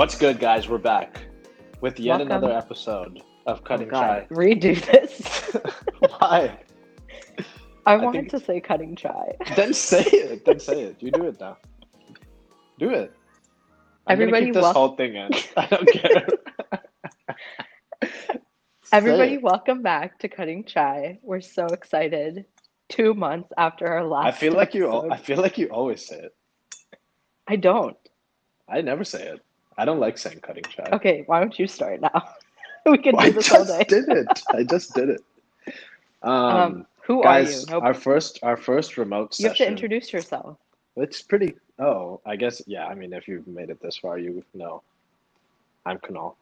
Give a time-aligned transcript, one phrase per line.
[0.00, 0.66] What's good, guys?
[0.66, 1.20] We're back
[1.82, 2.28] with yet Welcome.
[2.28, 4.26] another episode of Oh, Cutting God.
[4.30, 4.34] Chai.
[4.34, 5.54] Redo this.
[5.98, 6.58] Why?
[7.84, 9.34] I, I wanted think- to say cutting chai.
[9.56, 10.46] Then say it.
[10.46, 11.02] Then say it.
[11.02, 11.58] You do it now.
[12.78, 13.12] Do it.
[14.06, 15.28] I'm Everybody keep this wel- whole thing in.
[15.58, 16.26] I don't care.
[18.92, 21.18] Everybody, welcome back to Cutting Chai.
[21.20, 22.46] We're so excited.
[22.88, 24.28] Two months after our last.
[24.28, 24.90] I feel like you.
[25.10, 26.34] I feel like you always say it.
[27.46, 27.98] I don't.
[28.66, 29.40] I never say it.
[29.80, 30.88] I don't like saying cutting chai.
[30.92, 32.34] Okay, why don't you start now?
[32.86, 33.84] we can I do this all just day.
[33.88, 34.42] did it.
[34.52, 35.24] I just did it.
[36.22, 37.66] Um, Um, who guys, are you?
[37.70, 37.82] Nope.
[37.84, 39.44] our first, our first remote session.
[39.44, 40.58] you have to introduce yourself.
[40.96, 41.56] It's pretty.
[41.78, 42.86] Oh, I guess yeah.
[42.86, 44.82] I mean, if you've made it this far, you know.
[45.86, 46.34] I'm Kunal,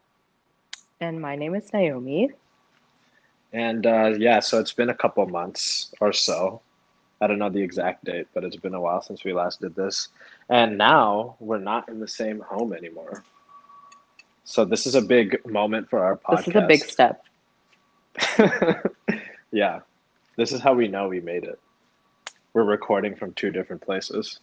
[1.00, 2.30] And my name is Naomi.
[3.53, 4.41] and uh, yeah.
[4.41, 6.61] So it's been a couple months or so.
[7.20, 9.75] I don't know the exact date, but it's been a while since we last did
[9.77, 10.09] this,
[10.48, 13.24] and now we're not in the same home anymore.
[14.44, 16.36] So this is a big moment for our podcast.
[16.46, 17.24] This is a big step.
[19.52, 19.80] yeah,
[20.36, 21.60] this is how we know we made it.
[22.54, 24.41] We're recording from two different places.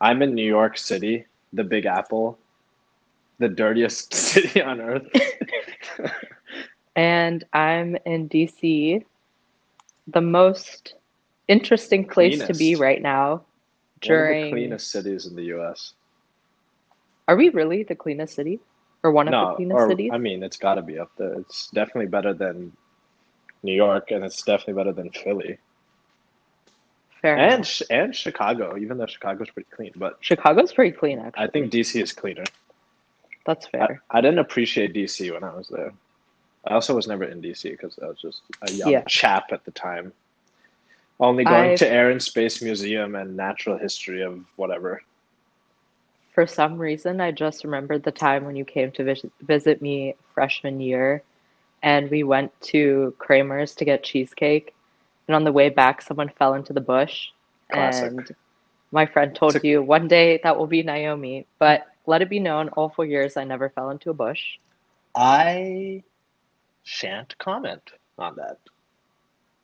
[0.00, 2.38] I'm in New York City, the Big Apple,
[3.38, 5.06] the dirtiest city on earth.
[6.96, 9.04] And I'm in DC,
[10.06, 10.94] the most
[11.48, 13.42] interesting place to be right now.
[14.08, 15.94] One of the cleanest cities in the U.S.
[17.28, 18.60] Are we really the cleanest city?
[19.02, 20.10] Or one of the cleanest or cities?
[20.12, 21.34] I mean, it's got to be up there.
[21.34, 22.72] It's definitely better than
[23.62, 25.58] New York, and it's definitely better than Philly
[27.24, 27.82] Fair and enough.
[27.88, 28.76] And Chicago.
[28.76, 31.44] Even though Chicago's pretty clean, but Chicago's pretty clean, actually.
[31.44, 32.44] I think DC is cleaner.
[33.46, 34.02] That's I, fair.
[34.10, 35.92] I didn't appreciate DC when I was there.
[36.66, 39.04] I also was never in DC because I was just a young Yeah.
[39.04, 40.12] chap at the time.
[41.20, 45.02] Only going I've- to Air and Space Museum and natural history of whatever.
[46.32, 50.16] For some reason, I just remembered the time when you came to vis- visit me
[50.34, 51.22] freshman year,
[51.82, 54.74] and we went to Kramer's to get cheesecake.
[55.28, 57.28] And on the way back, someone fell into the bush.
[57.70, 58.10] Classic.
[58.10, 58.36] And
[58.90, 61.46] my friend told a- you one day that will be Naomi.
[61.58, 64.58] But let it be known, all four years I never fell into a bush.
[65.14, 66.02] I
[66.82, 68.58] shan't comment on that.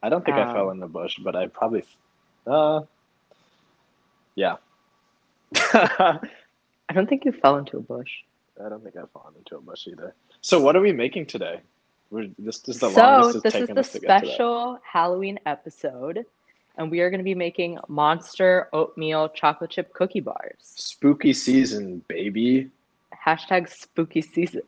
[0.02, 1.84] I don't think I Um, fell in the bush, but I probably,
[2.46, 2.82] uh,
[4.34, 4.56] yeah.
[5.54, 6.18] I
[6.88, 8.10] I don't think you fell into a bush.
[8.64, 10.14] I don't think I've fallen into a bush either.
[10.40, 11.60] So what are we making today?
[12.10, 14.26] We're, this is the So this is the us to get to that.
[14.26, 16.26] special Halloween episode,
[16.76, 20.54] and we are going to be making monster oatmeal chocolate chip cookie bars.
[20.60, 22.68] Spooky season, baby.
[23.14, 24.62] Hashtag spooky season.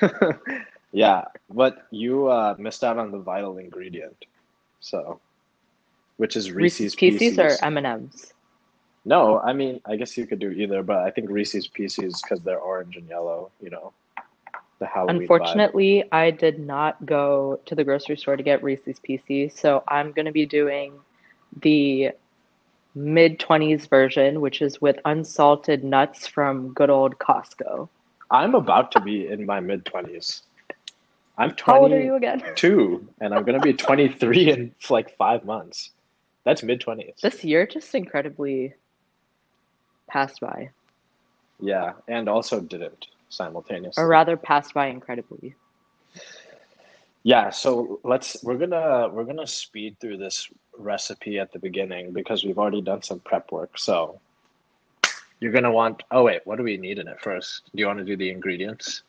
[0.92, 4.24] yeah, but you uh, missed out on the vital ingredient.
[4.80, 5.20] So,
[6.16, 8.32] which is Reese's Reese's, Pieces or M and M's.
[9.04, 12.42] No, I mean, I guess you could do either, but I think Reese's Pieces because
[12.42, 13.50] they're orange and yellow.
[13.62, 13.92] You know,
[14.78, 15.20] the Halloween vibe.
[15.22, 20.12] Unfortunately, I did not go to the grocery store to get Reese's Pieces, so I'm
[20.12, 20.94] going to be doing
[21.62, 22.10] the
[22.94, 27.88] mid 20s version, which is with unsalted nuts from good old Costco.
[28.30, 30.42] I'm about to be in my mid twenties.
[31.40, 32.38] I'm How old are you again?
[32.56, 35.90] 22, and I'm gonna be 23 in like five months.
[36.44, 37.14] That's mid twenties.
[37.22, 38.74] This year just incredibly
[40.06, 40.70] passed by,
[41.60, 44.02] Yeah, and also didn't simultaneously.
[44.02, 45.54] or rather, passed by incredibly.
[47.22, 52.44] Yeah, so let's we're gonna we're gonna speed through this recipe at the beginning because
[52.44, 53.78] we've already done some prep work.
[53.78, 54.20] So
[55.40, 57.70] you're gonna want oh wait, what do we need in it first?
[57.74, 59.02] Do you want to do the ingredients?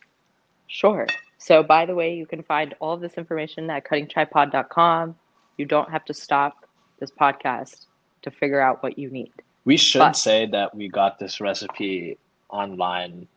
[0.68, 1.08] Sure.
[1.44, 5.16] So, by the way, you can find all of this information at cuttingchaipod.com.
[5.58, 6.68] You don't have to stop
[7.00, 7.88] this podcast
[8.22, 9.32] to figure out what you need.
[9.66, 12.20] We should But- say that we got this recipe
[12.50, 13.28] online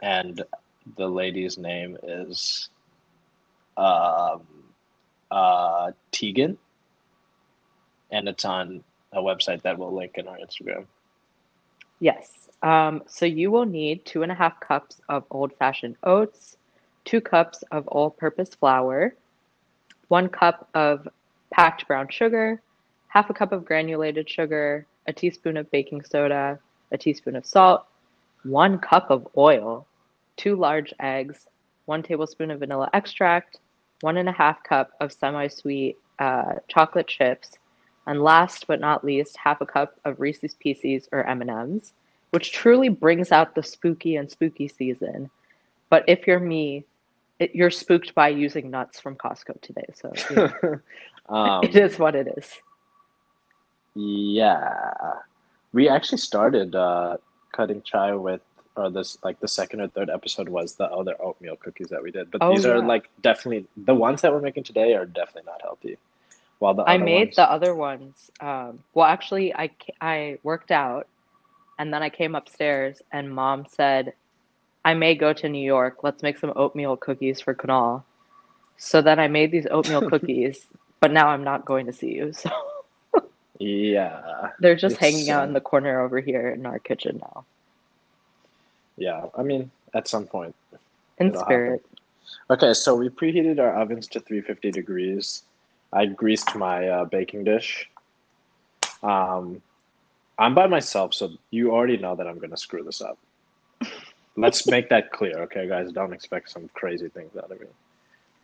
[0.00, 0.42] and
[0.96, 2.70] the lady's name is
[3.76, 4.42] um
[5.30, 6.56] uh Tegan
[8.10, 8.82] and it's on
[9.12, 10.86] a website that we'll link in our Instagram.
[12.00, 12.48] Yes.
[12.62, 16.56] Um, so, you will need two and a half cups of old fashioned oats,
[17.04, 19.14] two cups of all purpose flour,
[20.08, 21.08] one cup of
[21.50, 22.60] packed brown sugar,
[23.08, 26.58] half a cup of granulated sugar, a teaspoon of baking soda,
[26.92, 27.84] a teaspoon of salt,
[28.44, 29.86] one cup of oil,
[30.36, 31.46] two large eggs,
[31.86, 33.58] one tablespoon of vanilla extract,
[34.00, 37.52] one and a half cup of semi-sweet uh, chocolate chips,
[38.06, 41.92] and last but not least, half a cup of Reese's Pieces or M&Ms,
[42.30, 45.30] which truly brings out the spooky and spooky season.
[45.90, 46.84] But if you're me,
[47.42, 50.78] it, you're spooked by using nuts from Costco today, so know,
[51.34, 52.48] um, it is what it is.
[53.94, 54.92] Yeah.
[55.72, 57.16] We actually started uh,
[57.52, 58.40] cutting chai with
[58.76, 62.10] or this like the second or third episode was the other oatmeal cookies that we
[62.10, 62.30] did.
[62.30, 62.86] But Oh, these are yeah.
[62.86, 65.98] like definitely the ones that we're making today are definitely not healthy.
[66.58, 68.30] While the I made ones, the other ones.
[68.40, 71.06] Um, well, actually, I I worked out,
[71.78, 74.14] and then I came upstairs, and Mom said,
[74.84, 76.02] "I may go to New York.
[76.02, 78.04] Let's make some oatmeal cookies for Kunal."
[78.76, 80.66] So then I made these oatmeal cookies,
[81.00, 82.32] but now I'm not going to see you.
[82.32, 82.50] So
[83.58, 87.44] yeah, they're just hanging out in the corner over here in our kitchen now.
[88.96, 89.26] yeah.
[89.36, 90.54] I mean, at some point.
[91.18, 91.84] In spirit.
[92.50, 95.42] Okay, so we preheated our ovens to 350 degrees.
[95.92, 97.88] I greased my uh, baking dish.
[99.02, 99.62] Um,
[100.38, 103.18] I'm by myself, so you already know that I'm going to screw this up.
[104.36, 105.92] Let's make that clear, okay, guys?
[105.92, 107.66] Don't expect some crazy things out of me.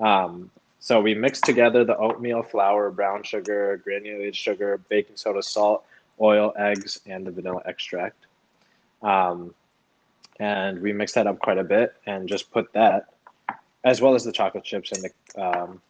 [0.00, 0.50] Um,
[0.81, 5.85] so we mixed together the oatmeal, flour, brown sugar, granulated sugar, baking soda, salt,
[6.20, 8.26] oil, eggs, and the vanilla extract.
[9.02, 9.55] Um,
[10.38, 13.08] and we mixed that up quite a bit and just put that
[13.85, 15.81] as well as the chocolate chips and the um,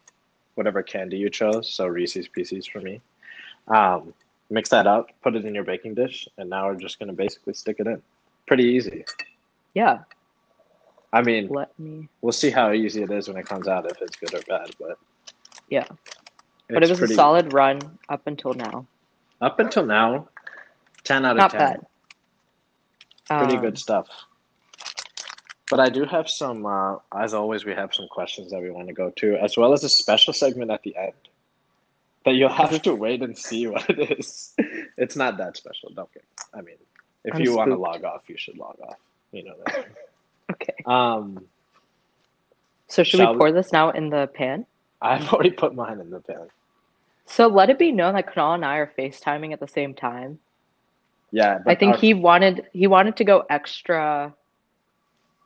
[0.55, 1.71] whatever candy you chose.
[1.71, 3.01] So Reese's Pieces for me.
[3.67, 4.13] Um,
[4.49, 7.53] mix that up, put it in your baking dish, and now we're just gonna basically
[7.53, 8.01] stick it in.
[8.47, 9.05] Pretty easy.
[9.79, 9.99] Yeah.
[11.13, 12.09] I mean, Let me.
[12.21, 14.75] we'll see how easy it is when it comes out, if it's good or bad.
[14.77, 14.97] But
[15.69, 15.85] Yeah.
[16.67, 18.85] But it was pretty- a solid run up until now.
[19.39, 20.27] Up until now,
[21.05, 21.59] ten out of Not ten.
[21.59, 23.39] bad.
[23.39, 24.07] Pretty Um, good stuff.
[25.71, 28.87] But I do have some, uh, as always, we have some questions that we want
[28.89, 31.13] to go to, as well as a special segment at the end
[32.25, 34.53] that you'll have to wait and see what it is.
[34.97, 35.89] It's not that special.
[35.95, 36.25] Don't get.
[36.53, 36.75] I mean,
[37.23, 38.97] if I'm you want to log off, you should log off.
[39.31, 39.85] You know that.
[40.51, 40.73] Okay.
[40.87, 41.45] um,
[42.87, 44.65] So should we we- pour this now in the pan?
[45.01, 46.47] I've already put mine in the pan.
[47.27, 50.39] So let it be known that Kunal and I are FaceTiming at the same time.
[51.31, 54.33] Yeah, I think our- he wanted he wanted to go extra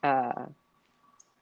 [0.04, 0.46] uh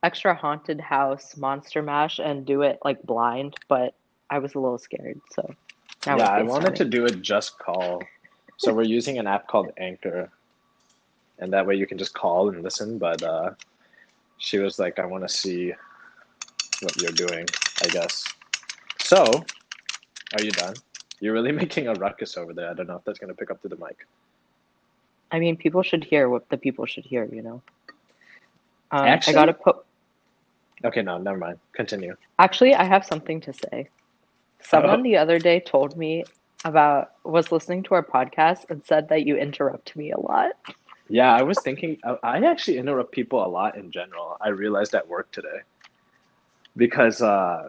[0.03, 3.93] extra haunted house monster mash and do it like blind, but
[4.31, 5.53] I was a little scared, so
[6.07, 8.01] now yeah, I wanted to do it just call.
[8.57, 10.29] So we're using an app called Anchor,
[11.41, 12.97] and that way you can just call and listen.
[12.97, 13.51] But uh,
[14.37, 15.73] she was like, "I want to see
[16.81, 17.45] what you're doing."
[17.83, 18.23] I guess.
[18.99, 20.75] So, are you done?
[21.19, 22.69] You're really making a ruckus over there.
[22.69, 24.07] I don't know if that's gonna pick up to the mic.
[25.31, 27.61] I mean people should hear what the people should hear, you know.
[28.91, 29.77] Um, Actually- I gotta put
[30.83, 31.59] Okay, no, never mind.
[31.73, 32.15] Continue.
[32.39, 33.87] Actually, I have something to say.
[34.61, 35.03] Someone Oh.
[35.03, 36.23] the other day told me
[36.65, 40.51] about was listening to our podcast and said that you interrupt me a lot.
[41.11, 41.97] Yeah, I was thinking.
[42.23, 44.37] I actually interrupt people a lot in general.
[44.39, 45.59] I realized at work today
[46.77, 47.67] because uh,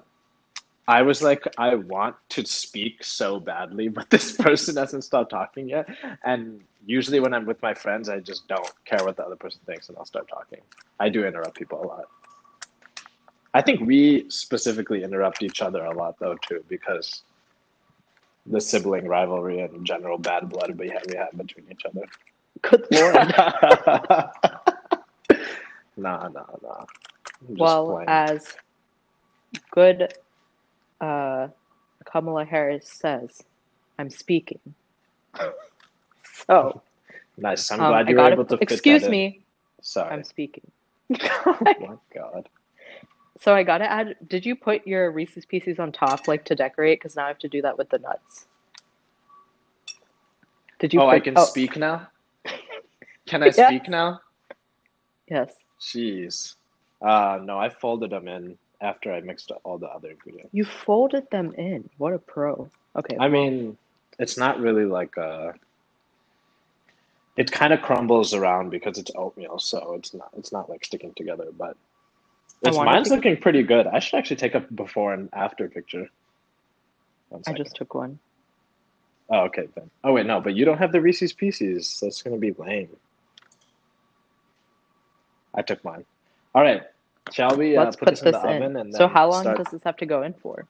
[0.87, 5.69] I was like, I want to speak so badly, but this person hasn't stopped talking
[5.69, 5.89] yet.
[6.23, 9.61] And usually, when I'm with my friends, I just don't care what the other person
[9.67, 10.61] thinks, and I'll start talking.
[11.01, 12.05] I do interrupt people a lot.
[13.55, 17.25] I think we specifically interrupt each other a lot, though, too, because
[18.47, 22.07] the sibling rivalry and general bad blood we have, we have between each other.
[22.61, 23.15] Good lord.
[25.97, 26.85] nah, nah, nah.
[27.49, 28.09] Well, playing.
[28.09, 28.55] as
[29.71, 30.13] good
[31.01, 31.49] uh,
[32.05, 33.43] Kamala Harris says,
[33.99, 34.61] I'm speaking.
[36.47, 36.83] So,
[37.37, 37.71] nice.
[37.71, 39.11] I'm um, glad you were able to excuse that in.
[39.13, 39.45] me,
[39.81, 40.11] Sorry.
[40.11, 40.69] I'm speaking.
[41.21, 42.49] oh my god.
[43.41, 44.17] so I gotta add.
[44.27, 46.99] Did you put your Reese's Pieces on top, like to decorate?
[46.99, 48.47] Because now I have to do that with the nuts.
[50.81, 51.01] Did you?
[51.01, 52.09] oh, I can oh, speak now.
[53.33, 54.21] Can I speak now?
[55.27, 55.55] Yes.
[55.81, 56.55] Jeez.
[57.01, 60.51] Uh, no, I folded them in after I mixed all the other ingredients.
[60.53, 61.89] You folded them in.
[61.97, 62.69] What a pro.
[62.95, 63.17] Okay.
[63.19, 63.79] I mean,
[64.19, 65.55] it's not really like a.
[67.39, 71.15] It kind of crumbles around because it's oatmeal, so it's not it's not like sticking
[71.15, 71.47] together.
[71.57, 71.79] But
[72.61, 73.87] it's, mine's to- looking pretty good.
[73.87, 76.07] I should actually take a before and after picture.
[77.47, 78.19] I just took one.
[79.31, 79.91] Oh, okay then.
[80.05, 81.99] Oh wait, no, but you don't have the Reese's Pieces.
[82.03, 82.91] That's gonna be lame.
[85.55, 86.05] I took mine.
[86.55, 86.83] All right.
[87.33, 88.63] Shall we uh, Let's put, put this, in the in.
[88.63, 90.67] oven and then So how long start does this have to go in for?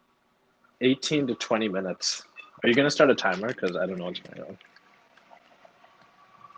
[0.80, 2.24] 18 to 20 minutes.
[2.62, 3.48] Are you gonna start a timer?
[3.48, 4.58] Because I don't know what's going on.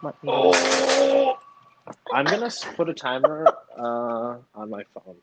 [0.03, 0.31] Let me.
[0.33, 1.39] Oh,
[2.13, 3.47] I'm gonna put a timer
[3.79, 5.17] uh, on my phone,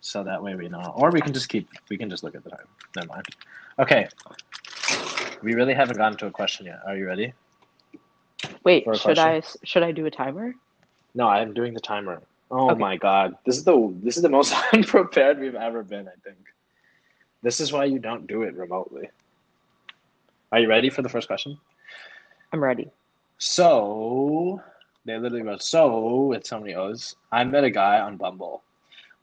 [0.00, 0.92] so that way we know.
[0.94, 1.68] Or we can just keep.
[1.88, 2.66] We can just look at the time.
[2.94, 3.24] Never mind.
[3.78, 4.08] Okay.
[5.42, 6.80] We really haven't gotten to a question yet.
[6.86, 7.32] Are you ready?
[8.62, 10.54] Wait, should I should I do a timer?
[11.14, 12.20] No, I'm doing the timer.
[12.50, 12.78] Oh Okay.
[12.80, 16.06] my god, this is the this is the most unprepared we've ever been.
[16.08, 16.38] I think.
[17.42, 19.08] This is why you don't do it remotely.
[20.52, 21.58] Are you ready for the first question?
[22.52, 22.90] I'm ready.
[23.38, 24.62] So,
[25.04, 28.62] they literally wrote, So, with so many O's, I met a guy on Bumble.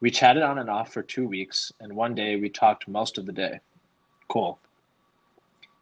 [0.02, 3.26] We chatted on and off for two weeks, and one day we talked most of
[3.26, 3.60] the day.
[4.28, 4.60] Cool.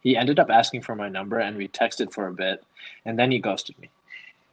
[0.02, 2.64] He ended up asking for my number, and we texted for a bit,
[3.04, 3.90] and then he ghosted me.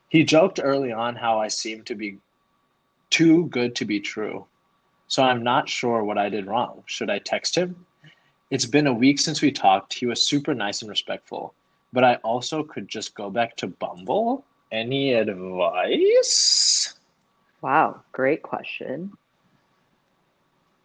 [0.10, 2.20] He joked early on how I seemed to be
[3.10, 4.46] too good to be true.
[5.08, 6.84] So I'm not sure what I did wrong.
[6.86, 7.86] Should I text him?
[8.50, 9.94] It's been a week since we talked.
[9.94, 11.54] He was super nice and respectful,
[11.92, 14.46] but I also could just go back to Bumble.
[14.72, 16.96] Any advice?
[17.62, 19.12] Wow, great question.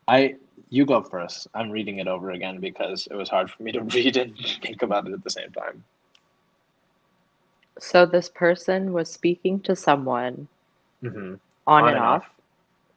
[0.08, 0.36] I
[0.70, 1.48] you go first.
[1.54, 4.82] I'm reading it over again because it was hard for me to read and think
[4.82, 5.84] about it at the same time.
[7.78, 10.48] So this person was speaking to someone
[11.02, 11.34] Mm-hmm.
[11.66, 12.24] on, and off,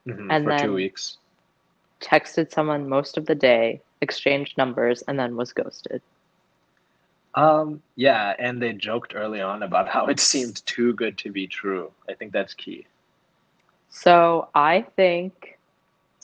[0.06, 1.18] hmm And for two then- weeks.
[2.02, 6.02] texted someone most of the day, exchanged numbers, and then was ghosted.
[7.36, 11.48] Um, yeah, and they joked early on about how it seemed too good to be
[11.48, 11.92] true.
[12.10, 12.86] I think that's key.
[13.90, 15.58] So I think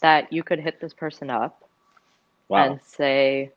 [0.02, 1.64] that you could hit this person up
[2.50, 2.66] Wow.
[2.66, 3.52] and say,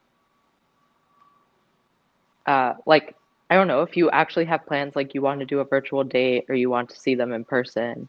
[2.46, 3.14] uh, like,
[3.50, 6.02] I don't know, if you actually have plans, like you want to do a virtual
[6.02, 8.08] date or you want to see them in person,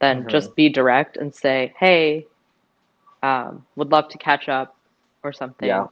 [0.00, 0.28] then Mhm.
[0.28, 2.26] just be direct and say, hey,
[3.22, 4.76] um, would love to catch up
[5.22, 5.68] or something.
[5.68, 5.86] Yeah.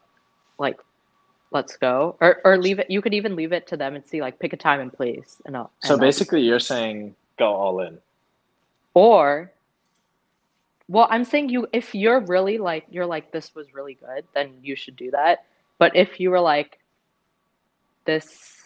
[0.58, 0.78] Like,
[1.52, 2.16] let's go.
[2.20, 4.52] Or, or leave it, you could even leave it to them and see, like, pick
[4.52, 5.40] a time and place.
[5.46, 7.98] And I'll, So and I'll- basically, you're saying go all in.
[8.94, 9.50] Or,
[10.88, 14.58] well, I'm saying you, if you're really like, you're like, this was really good, then
[14.62, 15.44] you should do that.
[15.78, 16.78] But if you were like,
[18.04, 18.61] this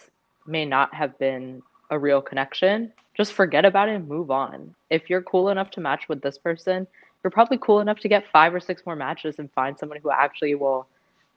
[0.49, 4.75] may not have been a real connection, just forget about it and move on.
[4.91, 6.87] If you're cool enough to match with this person,
[7.23, 10.11] you're probably cool enough to get five or six more matches and find someone who
[10.11, 10.87] actually will,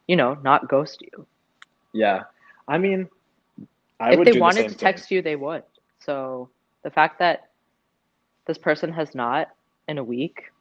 [0.08, 1.26] you know, not ghost you.
[1.94, 2.24] Yeah.
[2.68, 3.08] I mean,
[4.00, 4.86] I if would they the wanted same to thing.
[4.86, 5.64] text you, they would.
[6.00, 6.50] So
[6.84, 7.50] the fact that
[8.48, 9.50] this person has not
[9.88, 10.52] in a week,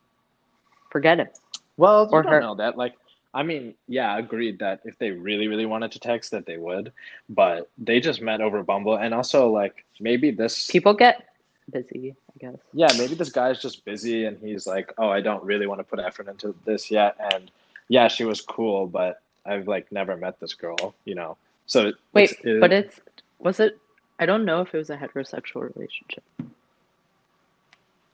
[0.90, 1.38] forget it.
[1.76, 2.76] Well, you or don't her- know that.
[2.76, 2.94] Like,
[3.34, 6.92] I mean, yeah, agreed that if they really, really wanted to text, that they would.
[7.28, 11.28] But they just met over Bumble, and also like maybe this People get
[11.70, 12.56] busy, I guess.
[12.72, 15.84] yeah, maybe this guy's just busy and he's like, oh, I don't really want to
[15.84, 17.16] put effort into this yet.
[17.32, 17.50] And
[17.88, 21.36] yeah, she was cool, but I've like never met this girl, you know.
[21.66, 23.00] So Wait, it's- it- but it's
[23.38, 23.78] was it?
[24.18, 26.24] I don't know if it was a heterosexual relationship.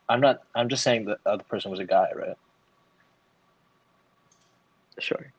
[0.09, 0.43] I'm not.
[0.55, 2.37] I'm just saying the other person was a guy, right?
[4.99, 5.33] Sure.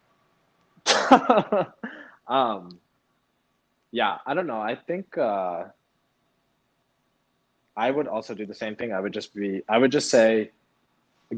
[2.27, 2.79] um,
[3.91, 4.61] yeah, I don't know.
[4.61, 5.65] I think uh,
[7.77, 8.93] I would also do the same thing.
[8.93, 9.63] I would just be.
[9.69, 10.51] I would just say,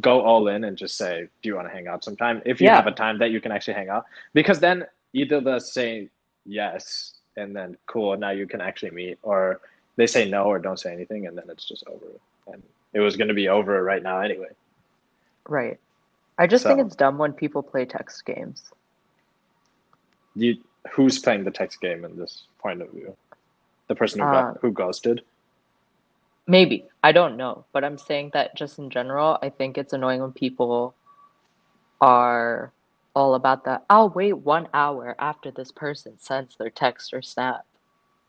[0.02, 2.42] go all in and just say, do you want to hang out sometime?
[2.46, 2.76] If you Yeah.
[2.76, 6.10] have a time that you can actually hang out, because then either they say
[6.46, 9.62] yes and then cool, now you can actually meet, or
[9.96, 12.06] they say no or don't say anything, and then it's just over.
[12.52, 12.62] And
[12.94, 14.50] it was going to be over right now anyway.
[15.48, 15.80] Right.
[16.38, 18.64] I just think it's dumb when people play text games.
[20.36, 20.58] You,
[20.92, 23.16] who's playing the text game in this point of view?
[23.88, 25.24] The person who Uh, got who ghosted.
[26.48, 26.86] Maybe.
[27.04, 27.66] I don't know.
[27.74, 30.96] But I'm saying that just in general, I think it's annoying when people
[32.02, 32.72] are
[33.16, 37.66] all about the, I'll wait one hour after this person sends their text or snap.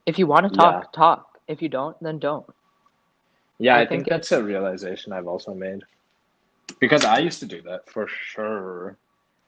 [0.06, 0.90] If you want to talk, Yeah.
[0.94, 1.38] talk.
[1.48, 2.46] If you don't, then don't.
[3.58, 5.82] Yeah, I I, think, think that's a realization I've also made.
[6.80, 8.96] Because I used to do that for sure.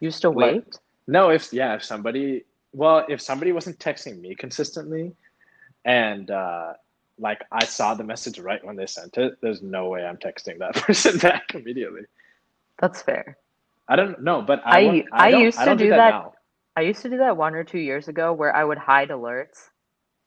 [0.00, 0.78] Used to Like- wait.
[1.06, 5.12] No, if yeah, if somebody well, if somebody wasn't texting me consistently
[5.84, 6.74] and uh
[7.18, 10.58] like I saw the message right when they sent it, there's no way I'm texting
[10.58, 12.02] that person back immediately.
[12.78, 13.36] That's fair.
[13.88, 16.34] I don't know, but I I- I don't- used I to don't do that- now.
[16.76, 19.68] I used to do that one or two years ago where I would hide alerts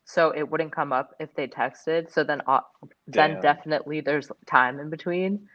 [0.05, 2.11] so it wouldn't come up if they texted.
[2.11, 2.59] So then uh,
[3.07, 3.41] then Damn.
[3.41, 5.47] definitely there's time in between.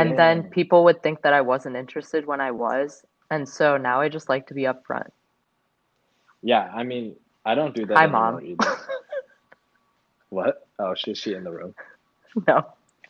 [0.00, 3.04] And then people would think that I wasn't interested when I was.
[3.30, 5.10] And so now I just like to be upfront.
[6.42, 8.56] Yeah, I mean, I don't do that Hi, Mom.
[10.30, 10.66] What?
[10.78, 11.74] Oh, she she in the room.
[12.46, 12.66] no.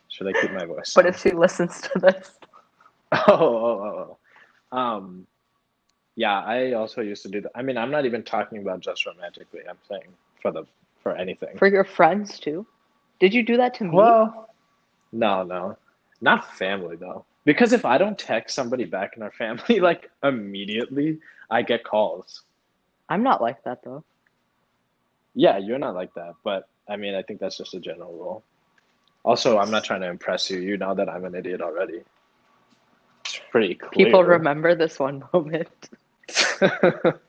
[0.08, 0.94] Should I keep my voice?
[0.94, 1.12] But down?
[1.12, 2.38] if she listens to this,
[3.12, 4.18] Oh, oh, oh,
[4.72, 4.76] oh.
[4.76, 5.26] Um,
[6.16, 7.52] yeah, I also used to do that.
[7.54, 9.60] I mean, I'm not even talking about just romantically.
[9.68, 10.64] I'm saying for the
[11.02, 11.56] for anything.
[11.56, 12.66] for your friends too.
[13.20, 13.90] Did you do that to me?
[13.92, 14.50] Well,
[15.12, 15.76] no, no,
[16.20, 17.24] not family though.
[17.44, 21.18] Because if I don't text somebody back in our family like immediately,
[21.50, 22.42] I get calls.
[23.08, 24.04] I'm not like that though.
[25.34, 28.42] Yeah, you're not like that, but I mean, I think that's just a general rule.
[29.24, 30.58] Also, I'm not trying to impress you.
[30.58, 32.02] You know that I'm an idiot already.
[33.24, 34.06] It's pretty clear.
[34.06, 35.90] People remember this one moment.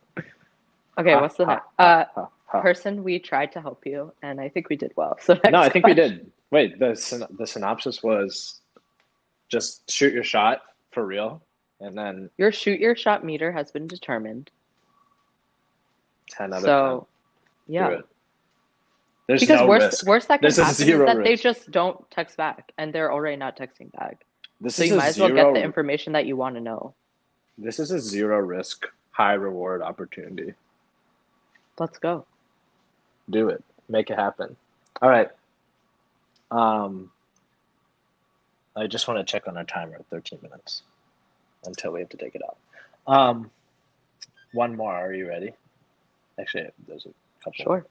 [0.99, 1.65] Okay, Ha, what's the next?
[1.79, 2.05] Uh,
[2.51, 5.17] person we tried to help you, and I think we did well.
[5.21, 6.29] So No, I think we did.
[6.51, 8.59] Wait, the the synopsis was
[9.49, 11.41] just shoot your shot for real,
[11.81, 14.49] and then Your shoot your shot meter has been determined.
[16.29, 17.07] ten out of So,
[17.67, 17.73] ten.
[17.73, 18.01] yeah.
[19.27, 20.07] There's Because no worst risk.
[20.07, 23.55] worst that can happen is that they just don't text back and they're already not
[23.55, 24.25] texting back.
[24.59, 26.95] This So is you might as well get the information that you want to know.
[27.57, 30.53] This is a zero risk, high reward opportunity.
[31.77, 32.25] Let's go.
[33.29, 33.63] Do it.
[33.87, 34.55] Make it happen.
[35.01, 35.29] All right.
[36.51, 37.11] Um,
[38.75, 40.83] I just want to check on our timer at 13 minutes
[41.65, 42.57] until we have to take it out.
[43.07, 43.51] Um,
[44.53, 44.93] one more.
[44.93, 45.51] Are you ready?
[46.39, 47.63] Actually, there's a couple.
[47.63, 47.85] Sure.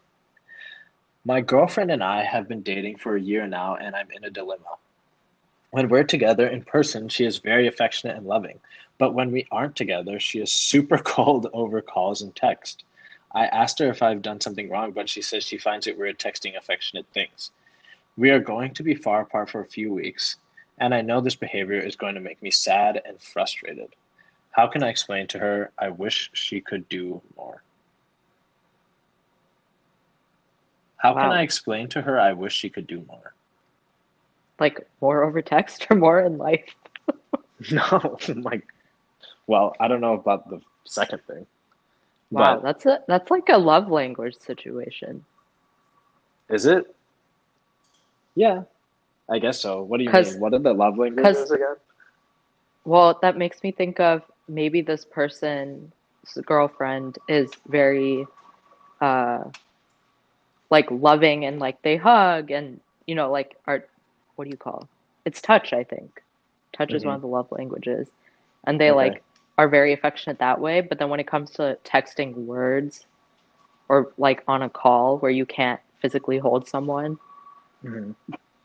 [1.24, 4.30] My girlfriend and I have been dating for a year now, and I'm in a
[4.30, 4.76] dilemma.
[5.70, 8.58] When we're together in person, she is very affectionate and loving.
[8.96, 12.84] But when we aren't together, she is super cold over calls and text.
[13.34, 16.18] I asked her if I've done something wrong, but she says she finds it weird
[16.18, 17.50] texting affectionate things.
[18.16, 20.36] We are going to be far apart for a few weeks,
[20.80, 23.94] and I know this behavior is going to make me sad and frustrated.
[24.50, 27.62] How can I explain to her I wish she could do more?
[30.96, 33.34] How can I explain to her I wish she could do more?
[34.58, 36.64] Like more over text or more in life?
[37.70, 38.66] No, like,
[39.46, 41.46] well, I don't know about the second thing.
[42.30, 45.24] Wow, But that's a that's like a love language situation.
[46.48, 46.94] is it?
[48.34, 48.62] Yeah,
[49.30, 49.82] I guess so.
[49.82, 50.38] What do you mean?
[50.40, 51.76] What are the love languages again?
[52.84, 55.92] Well, that makes me think of maybe this person's
[56.44, 58.26] girlfriend is very
[59.00, 59.44] uh
[60.70, 63.84] like loving and like they hug and you know like are
[64.36, 64.88] what do you call?
[65.24, 66.22] It's touch, I think.
[66.72, 68.08] Touch is one of the love languages.
[68.66, 68.96] And they Okay.
[68.96, 69.22] like
[69.58, 73.06] are very affectionate that way, but then when it comes to texting words
[73.88, 77.18] or like on a call where you can't physically hold someone,
[77.82, 78.14] Mhm.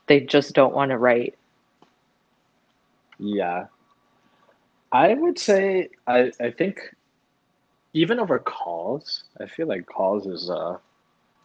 [0.08, 1.36] They just don't want to write.
[3.20, 3.68] Yeah,
[4.92, 6.80] I would say I I think
[7.94, 10.78] even over calls, I feel like calls is uh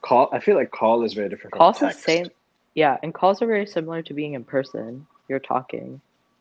[0.03, 0.29] call.
[0.33, 2.27] I feel like call is very different from Calls is same,
[2.75, 5.07] yeah, and calls are very similar to being in person.
[5.29, 6.01] You're talking.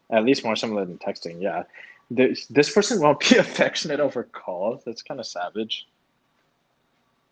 [0.10, 1.42] At least more similar than texting.
[1.42, 1.64] Yeah,
[2.10, 4.84] this this person won't be affectionate over calls.
[4.86, 5.88] That's kind of savage.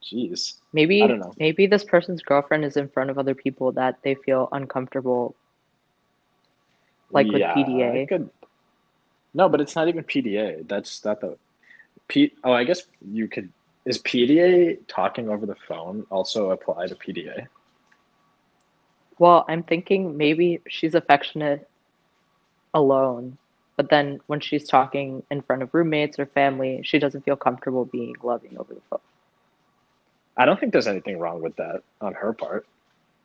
[0.05, 0.55] Jeez.
[0.71, 1.33] Maybe I don't know.
[1.39, 5.35] maybe this person's girlfriend is in front of other people that they feel uncomfortable.
[7.11, 8.07] Like with PDA.
[8.07, 8.29] Could.
[9.33, 10.67] No, but it's not even PDA.
[10.67, 11.37] That's not the
[12.07, 12.33] P.
[12.43, 13.51] Oh, I guess you could.
[13.85, 17.47] Is PDA talking over the phone also apply to PDA?
[19.17, 21.69] Well, I'm thinking maybe she's affectionate
[22.73, 23.37] alone,
[23.77, 27.85] but then when she's talking in front of roommates or family, she doesn't feel comfortable
[27.85, 28.99] being loving over the phone.
[30.37, 32.67] I don't think there's anything wrong with that on her part,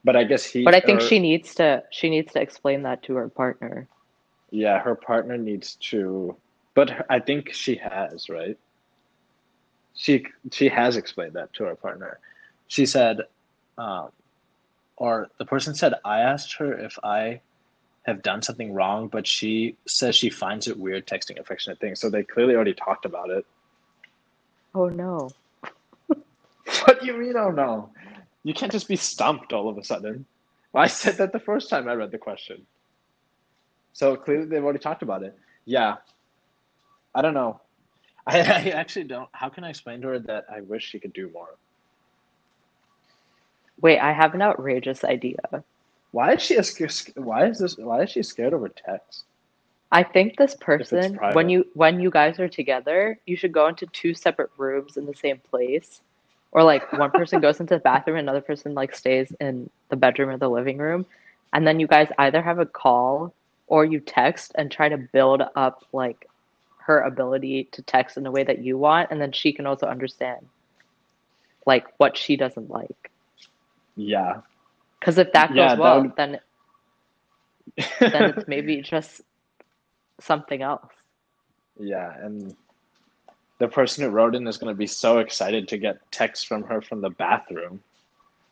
[0.05, 0.65] but I guess he.
[0.65, 3.89] But I think she needs to she needs to explain that to her partner.
[4.51, 6.37] Yeah, her partner needs to,
[6.75, 8.59] but her- I think she has, right?
[9.95, 12.19] She she has explained that to her partner.
[12.69, 13.23] She said,
[13.77, 14.11] um,
[14.97, 17.41] or the person said, I asked her if I
[18.05, 22.01] have done something wrong, but she says she finds it weird texting affectionate things.
[22.01, 23.45] So they clearly already talked about it.
[24.75, 25.31] Oh no.
[26.85, 27.37] What do you mean?
[27.37, 27.91] Oh no,
[28.43, 30.25] you can't just be stumped all of a sudden.
[30.73, 32.67] Well, I said that the first time I read the question.
[33.93, 35.37] So clearly they've already talked about it.
[35.65, 35.97] Yeah.
[37.15, 37.61] I don't know.
[38.27, 39.29] I, I actually don't.
[39.33, 41.57] How can I explain to her that I wish she could do more?
[43.81, 45.65] Wait, I have an outrageous idea.
[46.13, 49.25] Why is she a, sc- why is this why is she scared over text?
[49.93, 53.87] I think this person, when you when you guys are together, you should go into
[53.87, 56.03] two separate rooms in the same place.
[56.53, 59.97] Or like one person goes into the bathroom, and another person like stays in the
[59.97, 61.07] bedroom or the living room,
[61.53, 63.35] and then you guys either have a call
[63.67, 66.29] or you text and try to build up like
[66.87, 69.87] her ability to text in a way that you want, and then she can also
[69.87, 70.49] understand
[71.67, 73.11] like what she doesn't like.
[73.97, 74.43] Yeah.
[74.99, 76.41] Because if that goes Yeah, that well, would- then
[78.13, 79.23] then it's maybe just
[80.21, 80.93] something else.
[81.79, 82.55] yeah, and
[83.61, 86.65] the person who wrote in is going to be so excited to get text from
[86.65, 87.81] her from the bathroom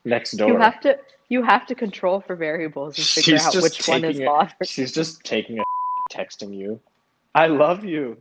[0.04, 0.50] next door.
[0.50, 0.98] You have to
[1.30, 4.20] you have to control for variables and figure She's out which one is.
[4.64, 5.62] She's just taking a
[6.12, 6.78] texting you.
[7.34, 8.18] I love you.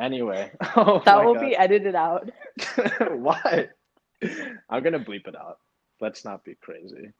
[0.00, 1.40] Anyway, oh That will God.
[1.40, 2.30] be edited out.
[3.10, 3.68] Why?
[4.70, 5.58] I'm gonna bleep it out.
[6.00, 7.12] Let's not be crazy.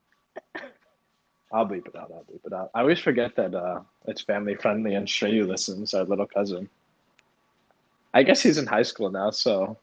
[1.52, 2.12] I'll bleep it out.
[2.14, 2.70] I'll bleep it out.
[2.72, 6.68] I always forget that uh, it's family friendly and Shreyu listens, our little cousin.
[8.12, 9.78] I guess he's in high school now, so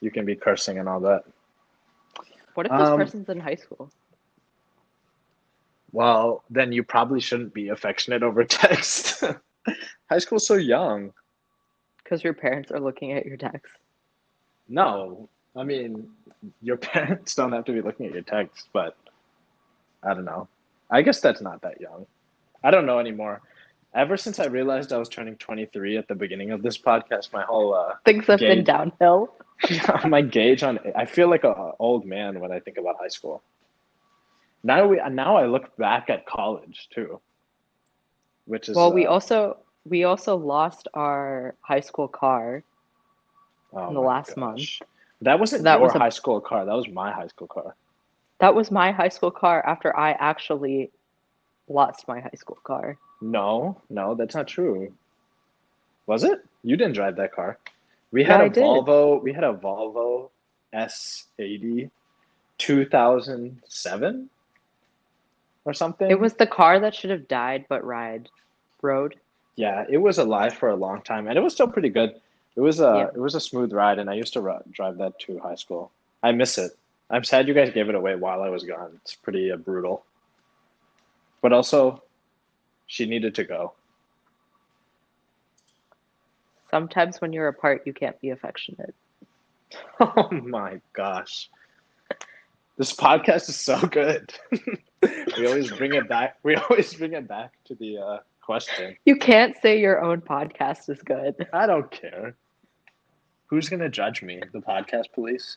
[0.00, 1.24] you can be cursing and all that.
[2.54, 3.90] What if this Um, person's in high school?
[5.92, 9.22] Well, then you probably shouldn't be affectionate over text.
[10.10, 11.12] High school's so young.
[12.02, 13.72] Because your parents are looking at your text.
[14.68, 16.08] No, I mean,
[16.62, 18.96] your parents don't have to be looking at your text, but
[20.02, 20.48] I don't know.
[20.90, 22.06] I guess that's not that young.
[22.62, 23.40] I don't know anymore.
[23.96, 27.42] Ever since I realized I was turning 23 at the beginning of this podcast, my
[27.42, 28.66] whole uh, Things have been Gauge.
[28.66, 29.34] downhill.
[30.06, 33.42] my gauge on I feel like a old man when I think about high school.
[34.62, 37.20] Now we now I look back at college too,
[38.44, 39.56] which is Well, we uh, also
[39.86, 42.62] we also lost our high school car.
[43.72, 44.60] oh in the my last month.
[45.22, 46.66] That wasn't That your was a- high school car.
[46.66, 47.74] That was my high school car.
[48.40, 50.90] That was my high school car after I actually
[51.66, 52.98] lost my high school car.
[53.20, 54.92] No, no, that's not true.
[56.06, 56.40] Was it?
[56.62, 57.58] You didn't drive that car.
[58.12, 58.50] We Yeah, had I a.
[58.50, 59.22] Volvo.
[59.22, 60.30] We had a Volvo
[60.74, 61.90] S80,
[62.58, 64.30] 2007
[65.64, 66.10] or something.
[66.10, 68.28] It was the car that should have died but ride
[68.82, 69.16] rode.
[69.56, 72.20] Yeah, it was alive for a long time, and it was still pretty good.
[72.56, 73.06] It was a Yeah.
[73.14, 75.90] it was a smooth ride, and I used to ri- drive that to high school.
[76.22, 76.72] I miss it.
[77.10, 78.92] I'm sad you guys gave it away while I was gone.
[79.02, 80.04] It's pretty uh, brutal,
[81.40, 82.02] but also,
[82.86, 83.72] she needed to go.
[86.70, 88.94] Sometimes when you're apart, you can't be affectionate.
[89.98, 91.50] Oh my gosh,
[92.76, 94.32] this podcast is so good.
[95.02, 96.36] we always bring it back.
[96.42, 98.96] We always bring it back to the uh, question.
[99.04, 101.34] You can't say your own podcast is good.
[101.52, 102.34] I don't care.
[103.46, 104.40] Who's gonna judge me?
[104.52, 105.56] The podcast police.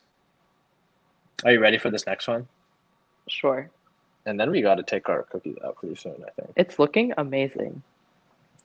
[1.45, 2.47] Are you ready for this next one?
[3.27, 3.69] Sure.
[4.29, 6.53] And then we got to take our cookies out pretty soon, I think.
[6.55, 7.81] It's looking amazing.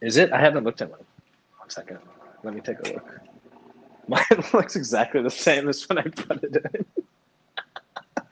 [0.03, 0.31] Is it?
[0.31, 1.00] I haven't looked at mine.
[1.59, 2.00] One second.
[2.42, 3.20] Let me take a look.
[4.09, 6.85] Mine looks exactly the same as when I put it in.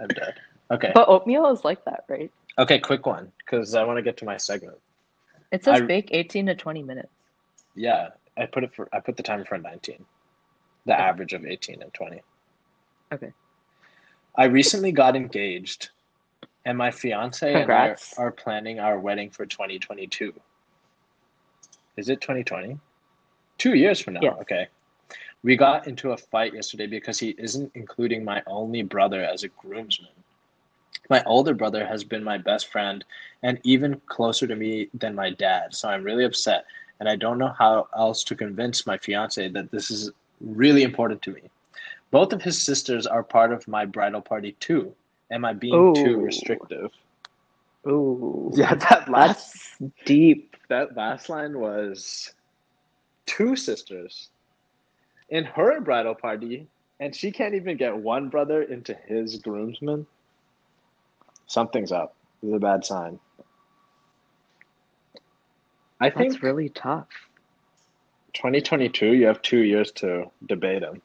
[0.00, 0.36] I'm dead.
[0.70, 0.92] Okay.
[0.94, 2.32] But oatmeal is like that, right?
[2.58, 4.78] Okay, quick one, because I want to get to my segment.
[5.52, 7.10] It says I- bake 18 to 20 minutes.
[7.74, 10.02] Yeah, I put it for I put the time for 19.
[10.86, 12.22] The average of 18 and 20.
[13.12, 13.32] Okay.
[14.36, 15.90] I recently got engaged,
[16.64, 18.18] and my fiance and I Congrats.
[18.18, 20.32] are planning our wedding for 2022.
[21.96, 22.78] Is it 2020?
[23.58, 24.20] Two years from now.
[24.22, 24.36] Yes.
[24.40, 24.66] Okay.
[25.42, 29.48] We got into a fight yesterday because he isn't including my only brother as a
[29.48, 30.10] groomsman.
[31.10, 33.04] My older brother has been my best friend
[33.42, 36.64] and even closer to me than my dad, so I'm really upset
[36.98, 41.20] and I don't know how else to convince my fiance that this is really important
[41.22, 41.42] to me.
[42.10, 44.94] Both of his sisters are part of my bridal party too.
[45.30, 46.90] Am I being too restrictive?
[47.86, 48.50] Ooh.
[48.54, 50.56] Yeah, that last That's deep.
[50.68, 52.32] that last line was
[53.26, 54.30] two sisters
[55.30, 56.66] in her bridal party,
[57.00, 60.06] and she can't even get one brother into his groomsmen.
[61.46, 62.14] Something's up.
[62.42, 63.18] This is a bad sign.
[66.00, 67.08] I think That's really tough.
[68.34, 71.00] 2022, you have two years to debate them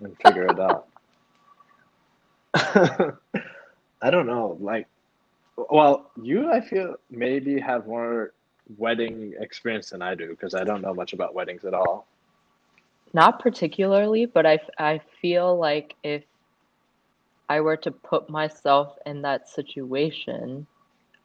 [0.00, 0.88] and figure it out.
[2.54, 4.56] I don't know.
[4.60, 4.88] Like,
[5.70, 8.32] well, you, I feel, maybe have more
[8.76, 12.08] wedding experience than I do because I don't know much about weddings at all.
[13.14, 16.24] Not particularly, but I, I feel like if
[17.48, 20.66] I were to put myself in that situation,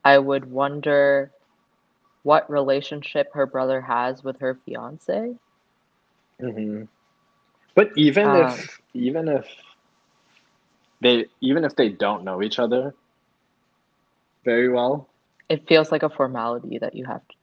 [0.04, 1.32] I would wonder
[2.24, 5.36] what relationship her brother has with her fiance.
[6.40, 6.84] hmm
[7.76, 9.46] But even Um, if, even if
[11.04, 12.96] they, even if they don't know each other
[14.46, 15.10] very well,
[15.50, 17.36] It feels like a formality that you have to.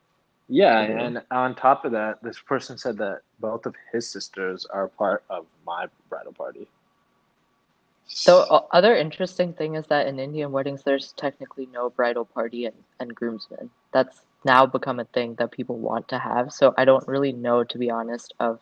[0.49, 4.89] Yeah, and on top of that, this person said that both of his sisters are
[4.89, 6.67] part of my bridal party.
[8.07, 12.75] So, other interesting thing is that in Indian weddings, there's technically no bridal party and,
[12.99, 13.71] and groomsmen.
[13.93, 16.53] That's now become a thing that people want to have.
[16.53, 18.61] So, I don't really know, to be honest, of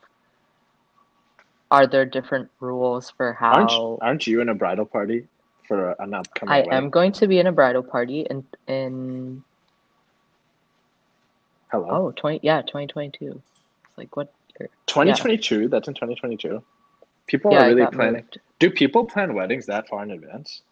[1.70, 3.52] are there different rules for how?
[3.52, 5.28] aren't how aren't you in a bridal party
[5.66, 6.72] for an upcoming I wedding?
[6.72, 9.42] am going to be in a bridal party in in
[11.70, 13.26] Hello, oh 20 yeah 2022.
[13.26, 14.68] It's like what year?
[14.86, 15.68] 2022.
[15.68, 16.62] That's in 2022.
[17.26, 18.22] People Yeah, are really planning.
[18.22, 18.40] moved.
[18.58, 20.62] Do people plan weddings that far in advance?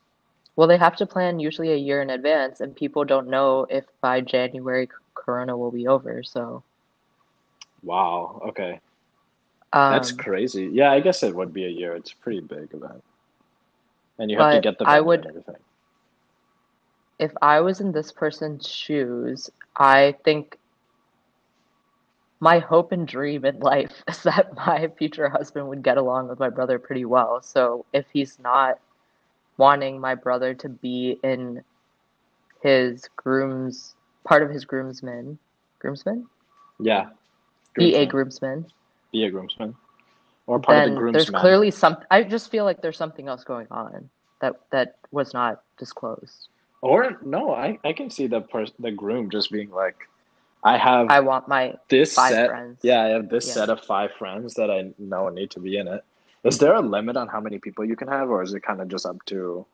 [0.57, 3.85] Well, they have to plan usually a year in advance, and people don't know if
[4.01, 6.23] by January Corona will be over.
[6.25, 6.65] So,
[7.83, 8.41] Wow.
[8.49, 8.81] Okay,
[9.77, 10.71] um, that's crazy.
[10.73, 11.95] Yeah, I guess it would be a year.
[11.95, 13.03] It's a pretty big event,
[14.19, 15.57] and you have to get the I would- and everything.
[17.19, 20.59] if I was in this person's shoes, I think
[22.41, 26.39] my hope and dream in life is that my future husband would get along with
[26.39, 27.41] my brother pretty well.
[27.43, 28.79] So if he's not
[29.59, 31.63] wanting my brother to be in
[32.63, 35.39] his groom's part of his groomsmen,
[35.79, 36.27] groomsmen,
[36.79, 37.11] Yeah.
[37.75, 38.67] be a Groomsman.
[39.17, 39.23] Groomsman.
[39.23, 39.77] Be a groomsman.
[40.47, 41.41] Or part of Then the there's groomsmen.
[41.41, 41.97] clearly some.
[42.11, 46.49] I just feel like there's something else going on that that was not disclosed.
[46.83, 49.97] Or no, I, I can see the pers- the groom just being like,
[50.63, 52.49] I have I want my this five set.
[52.49, 52.79] friends.
[52.83, 53.55] Yeah, I have this Yeah.
[53.55, 56.05] set of five friends that I know need to be in it.
[56.45, 58.81] Is there a limit on how many people you can have, or is it kind
[58.81, 59.67] of just up to?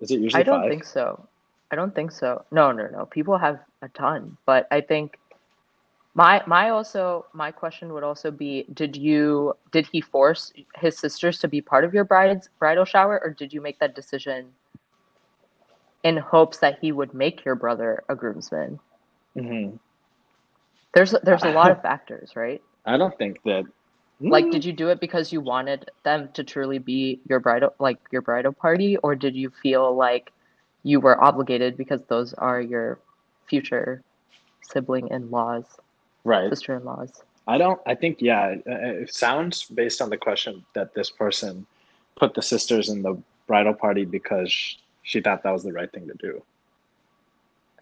[0.00, 0.70] Is it usually I don't five?
[0.70, 1.28] think so.
[1.70, 2.44] I don't think so.
[2.50, 3.06] No, no, no.
[3.06, 5.18] People have a ton, but I think
[6.16, 11.38] my my also my question would also be did you did he force his sisters
[11.40, 14.54] to be part of your bride's bridal shower or did you make that decision
[16.04, 18.80] in hopes that he would make your brother a groomsman?
[19.36, 19.78] Mhm.
[20.94, 22.62] There's there's a lot of factors, right?
[22.86, 23.64] I don't think that.
[24.28, 27.74] Like Mm, did you do it because you wanted them to truly be your bridal
[27.78, 30.32] like your bridal party or did you feel like
[30.82, 33.00] you were obligated because those are your
[33.48, 34.04] future
[34.62, 35.80] sibling in-laws,
[36.26, 36.50] right?
[36.50, 37.22] sister-in-laws?
[37.46, 37.80] I don't.
[37.86, 38.48] I think yeah.
[38.48, 41.66] It, it sounds based on the question that this person
[42.16, 46.08] put the sisters in the bridal party because she thought that was the right thing
[46.08, 46.42] to do,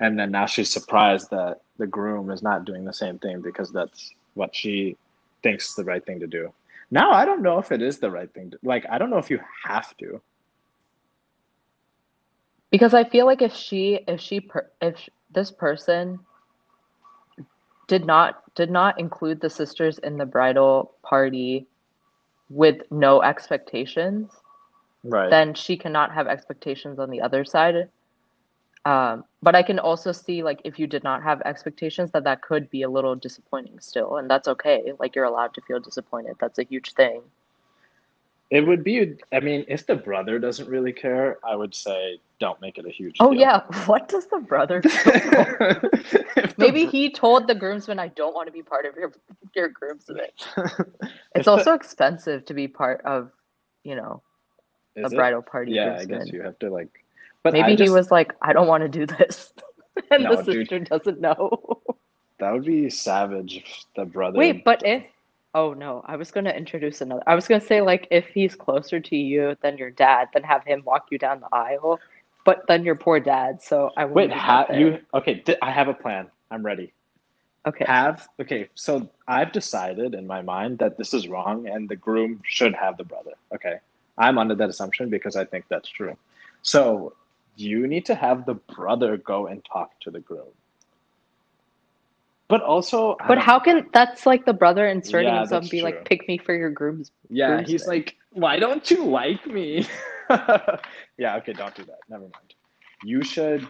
[0.01, 3.73] and then now she's surprised that the groom is not doing the same thing because
[3.73, 4.97] that's what she
[5.43, 6.53] thinks is the right thing to do.
[6.91, 8.85] Now I don't know if it is the right thing to like.
[8.91, 10.21] I don't know if you have to.
[12.71, 16.19] Because I feel like if she if she per, if this person
[17.87, 21.67] did not did not include the sisters in the bridal party
[22.51, 24.31] with no expectations,
[25.03, 25.31] Right.
[25.31, 27.91] then she cannot have expectations on the other side.
[28.85, 32.43] Um, but I can also see like if you did not have expectations that that
[32.43, 34.93] could be a little disappointing still, and that's okay.
[34.99, 36.37] Like you're allowed to feel disappointed.
[36.39, 37.23] That's a huge thing.
[38.51, 39.15] It would be.
[39.33, 42.91] I mean, if the brother doesn't really care, I would say don't make it a
[42.91, 43.17] huge.
[43.21, 43.41] Oh deal.
[43.41, 44.81] yeah, what does the brother?
[46.37, 49.13] If the Maybe he told the groomsman, "I don't want to be part of your
[49.55, 50.27] your groomsman."
[50.57, 50.71] If
[51.35, 53.31] It's the- also expensive to be part of,
[53.83, 54.23] you know,
[54.97, 55.13] a it?
[55.13, 55.73] bridal party.
[55.73, 57.05] Yeah, I guess you have to like.
[57.43, 59.53] But Maybe I he was like, "I don't want to do this,"
[60.11, 60.69] and No, the dude.
[60.69, 61.81] sister doesn't know.
[62.39, 63.57] That would be savage.
[63.57, 64.39] If the brother.
[64.39, 65.03] Wait, but if
[65.55, 67.23] oh no, I was gonna introduce another.
[67.27, 70.65] I was gonna say like if he's closer to you than your dad, then have
[70.65, 72.01] him walk you down the aisle.
[72.45, 75.37] But then your poor dad, so I Wait, do that ha- you okay?
[75.41, 76.31] Th- I have a plan.
[76.51, 76.93] I'm ready.
[77.67, 77.87] okay?
[77.87, 78.69] Have okay.
[78.75, 82.97] So I've decided in my mind that this is wrong, and the groom should have
[82.97, 83.33] the brother.
[83.55, 83.77] Okay,
[84.19, 86.17] I'm under that assumption because I think that's true.
[86.63, 87.15] So
[87.57, 90.53] you need to have the brother go and talk to the groom.
[92.55, 95.91] But also, But how can that's like the brother inserting Yeah, himself and be true.
[95.91, 97.97] like, pick me for your groom's Yeah, he's groomsman.
[97.97, 99.89] like, why don't you like me?
[101.19, 101.99] yeah, okay, don't do that.
[102.09, 102.55] Never mind.
[103.03, 103.67] You should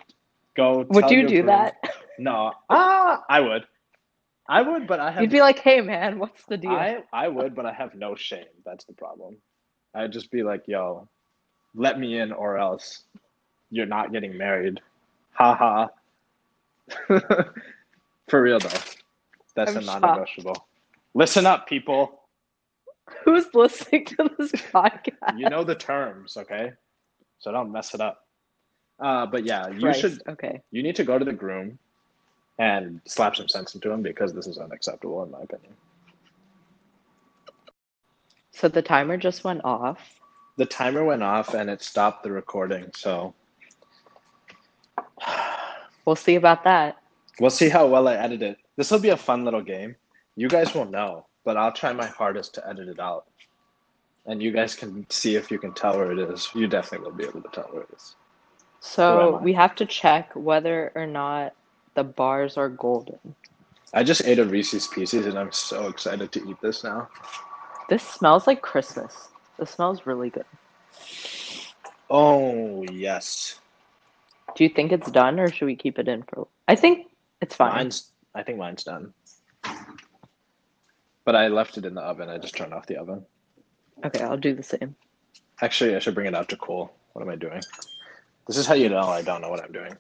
[0.55, 0.85] go.
[0.91, 1.77] Would you do groom- that?
[2.19, 2.53] No.
[2.69, 3.65] Ah, I would.
[4.51, 5.23] I would, but I have.
[5.23, 6.73] You'd be like, hey man, what's the deal?
[6.73, 8.45] I I would, but I have no shame.
[8.67, 9.39] That's the problem.
[9.95, 11.09] I'd just be like, yo,
[11.75, 13.05] let me in, or else
[13.71, 14.83] you're not getting married.
[15.33, 15.89] Ha ha.
[18.35, 18.69] For real though,
[19.55, 20.67] that's I'm a non-negotiable.
[21.15, 22.23] Listen up, people.
[23.23, 25.39] Who's listening to this podcast?
[25.39, 26.73] You know the terms, okay?
[27.39, 28.27] So don't mess it up.
[28.99, 30.23] Uh, but yeah, you Christ, should.
[30.29, 30.61] Okay.
[30.73, 31.79] You need to go to the groom
[32.59, 35.73] and slap some sense into him because this is unacceptable, in my opinion.
[38.51, 40.19] So the timer just went off.
[40.57, 43.33] The timer went off and it stopped the recording, so
[46.05, 46.97] We'll see about that.
[47.41, 48.59] We'll see how well I edit it.
[48.77, 49.97] This will be a fun little game.
[50.37, 53.27] You guys will know, but I'll try my hardest to edit it out.
[54.27, 56.49] And you guys can see if you can tell where it is.
[56.55, 58.17] You definitely will be able to tell where it is.
[58.81, 61.55] So we have to check whether or not
[61.95, 63.35] the bars are golden.
[63.93, 67.09] I just ate a Reese's Pieces and I'm so excited to eat this now.
[67.89, 69.29] This smells like Christmas.
[69.59, 70.45] This smells really good.
[72.11, 73.61] Oh, yes.
[74.57, 77.07] Do you think it's done or should we keep it in for I think
[77.45, 77.75] it's fine.
[77.75, 79.13] Mine's, I think mine's done.
[81.25, 82.29] But I left it in the oven.
[82.29, 83.25] I just turned off the oven.
[84.05, 84.95] Okay, I'll do the same.
[85.61, 86.93] Actually, I should bring it out to cool.
[87.13, 87.61] What am I doing?
[88.47, 89.97] This is how you know I don't know what I'm doing.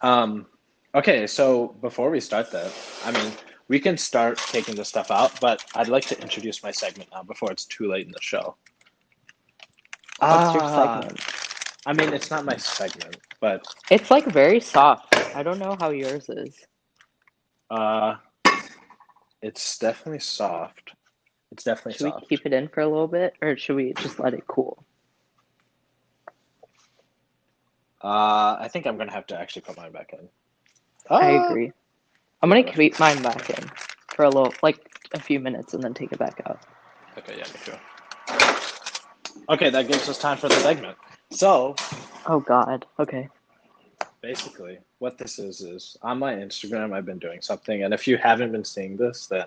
[0.00, 0.46] Um,
[0.94, 2.72] okay, so before we start that,
[3.04, 3.32] I mean,
[3.68, 7.22] we can start taking this stuff out, but I'd like to introduce my segment now
[7.22, 8.56] before it's too late in the show.
[10.20, 11.20] What's your Ah, segment?
[11.86, 15.14] I mean, it's not my segment, but It's like very soft.
[15.34, 16.54] I don't know how yours is.
[17.70, 18.16] uh,
[19.42, 20.92] it's definitely soft.
[21.52, 22.22] It's definitely Should soft.
[22.22, 24.84] we keep it in for a little bit or should we just let it cool?
[28.02, 30.28] Uh, I think I'm gonna have to actually put mine back in.
[31.10, 31.72] I Uh, agree.
[32.42, 33.70] I'm gonna keep mine back in
[34.14, 34.78] for a little, like
[35.14, 36.60] a few minutes, and then take it back out.
[37.18, 37.72] Okay, yeah, me too.
[39.50, 40.98] Okay, that gives us time for the segment.
[41.32, 41.74] So
[42.28, 42.84] Oh God.
[42.98, 43.28] Okay.
[44.20, 48.18] basically, what this is is on my Instagram, I've been doing something, and if you
[48.18, 49.46] haven't been seeing this, then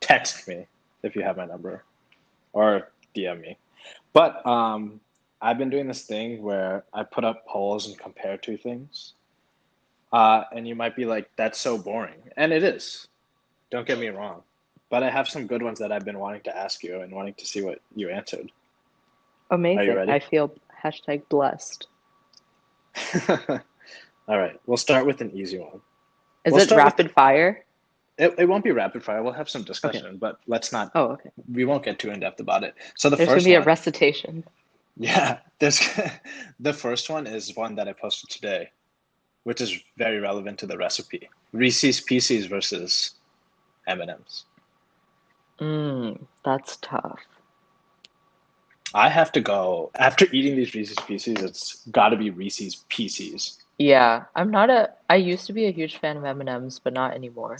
[0.00, 0.66] text me
[1.02, 1.82] if you have my number,
[2.52, 3.58] or DM me.
[4.12, 5.00] But um,
[5.40, 9.14] I've been doing this thing where I put up polls and compare two things,
[10.12, 13.08] uh, and you might be like, "That's so boring," and it is.
[13.70, 14.42] Don't get me wrong,
[14.88, 17.34] but I have some good ones that I've been wanting to ask you and wanting
[17.34, 18.52] to see what you answered.
[19.50, 20.08] Amazing.
[20.08, 20.50] I feel
[20.82, 21.86] hashtag blessed.
[24.28, 25.80] All right, we'll start with an easy one.
[26.44, 27.64] Is We'll it start with- rapid fire?
[28.18, 29.22] It, it won't be rapid fire.
[29.22, 30.92] We'll have some discussion, but let's not.
[30.94, 31.30] Oh, okay.
[31.50, 32.74] We won't get too in depth about it.
[32.94, 34.44] So the There's gonna first be a recitation.
[34.98, 35.98] yeah, this
[36.60, 38.70] the first one is one that I posted today,
[39.44, 43.12] which is very relevant to the recipe: Reese's Pieces versus
[43.86, 44.44] M and M's.
[45.58, 47.18] Mm, that's tough.
[48.94, 51.42] I have to go after eating these Reese's Pieces.
[51.42, 53.58] It's got to be Reese's Pieces.
[53.78, 54.90] Yeah, I'm not a.
[55.08, 57.56] I used to be a huge fan of M&Ms, but not anymore.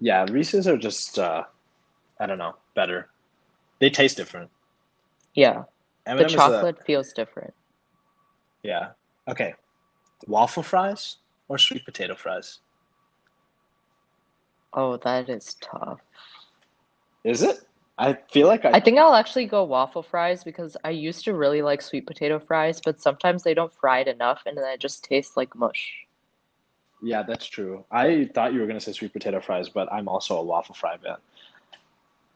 [0.00, 1.44] Yeah, Reese's are just uh,
[2.20, 3.08] I don't know, better.
[3.80, 4.50] They taste different.
[5.34, 5.64] Yeah,
[6.06, 7.54] M&M the is a- chocolate feels different.
[8.62, 8.90] Yeah.
[9.28, 9.54] Okay.
[10.26, 11.16] Waffle fries
[11.48, 12.58] or sweet potato fries?
[14.72, 16.00] Oh, that is tough.
[17.24, 17.60] Is it?
[17.98, 21.34] I feel like I, I think I'll actually go waffle fries because I used to
[21.34, 24.80] really like sweet potato fries, but sometimes they don't fry it enough and then it
[24.80, 26.06] just tastes like mush.
[27.02, 27.84] yeah, that's true.
[27.90, 30.96] I thought you were gonna say sweet potato fries, but I'm also a waffle fry
[31.02, 31.16] man.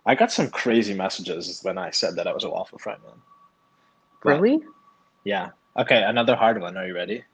[0.05, 3.23] I got some crazy messages when I said that I was a waffle fry man.
[4.25, 4.61] But, Really?
[5.25, 5.51] Yeah.
[5.77, 6.77] Okay, another hard one.
[6.77, 7.25] Are you ready?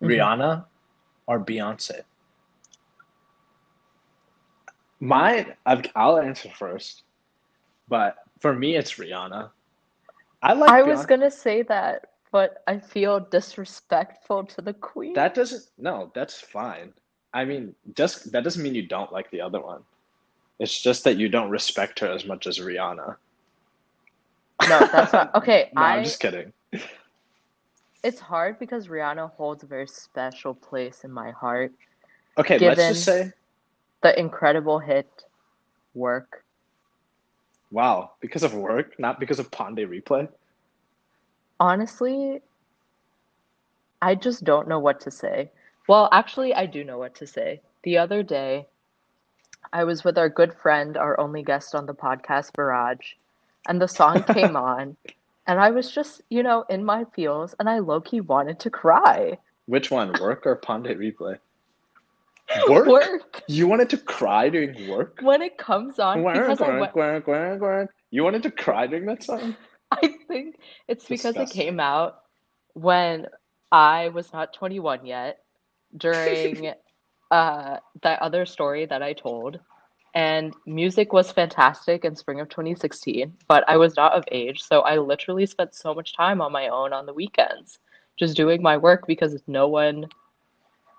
[0.00, 0.08] Mhm.
[0.08, 0.64] Rihanna
[1.26, 2.02] or Beyonce?
[5.00, 7.02] My, I've, I'll answer first,
[7.88, 9.50] but for me, it's Rihanna.
[10.42, 15.14] I like I was gonna say that, but I feel disrespectful to the queen.
[15.14, 16.92] That doesn't, no, that's fine.
[17.34, 19.82] I mean, just that doesn't mean you don't like the other one.
[20.58, 23.16] It's just that you don't respect her as much as Rihanna.
[24.68, 25.70] No, that's not okay.
[25.74, 26.52] No, I I'm just kidding.
[28.02, 31.72] it's hard because Rihanna holds a very special place in my heart.
[32.38, 33.32] Okay, let's just say,
[34.02, 35.24] The incredible hit
[35.94, 36.44] work.
[37.70, 40.28] Wow, because of work, not because of Pon de Replay.
[41.58, 42.40] Honestly,
[44.00, 45.50] I just don't know what to say.
[45.88, 47.60] Well, actually, I do know what to say.
[47.82, 48.66] The other day,
[49.72, 53.14] I was with our good friend, our only guest on the podcast, Barrage,
[53.68, 54.96] and the song came on,
[55.46, 58.70] and I was just, you know, in my feels, and I low key wanted to
[58.70, 59.38] cry.
[59.66, 61.38] Which one, work or Pon de Replay?
[62.68, 62.86] Work?
[62.86, 65.18] Work You wanted to cry during work?
[65.22, 67.94] when it comes on because I went, Work, work, work, work.
[68.10, 69.56] You wanted to cry during that song?
[69.90, 70.56] I think
[70.88, 72.22] it's because it came out
[72.74, 73.26] when
[73.72, 75.38] I was not 21 yet
[75.96, 76.72] during
[77.30, 79.58] uh, that other story that I told.
[80.14, 84.62] And music was fantastic in spring of 2016, but I was not of age.
[84.62, 87.78] So I literally spent so much time on my own on the weekends
[88.16, 90.06] just doing my work because no one.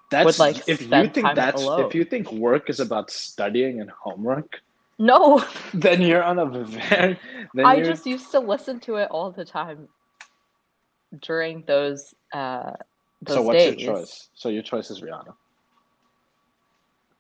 [0.10, 1.86] That's like, if you think that's alone.
[1.88, 4.62] if you think work is about studying and homework,
[5.00, 5.44] No,
[5.74, 7.20] then you're on a very
[7.54, 9.88] then I you're- just used to listen to it all the time
[11.22, 12.72] during those uh,
[13.22, 13.82] those so what's days.
[13.82, 14.30] your choice?
[14.36, 15.34] So your choice is Rihanna.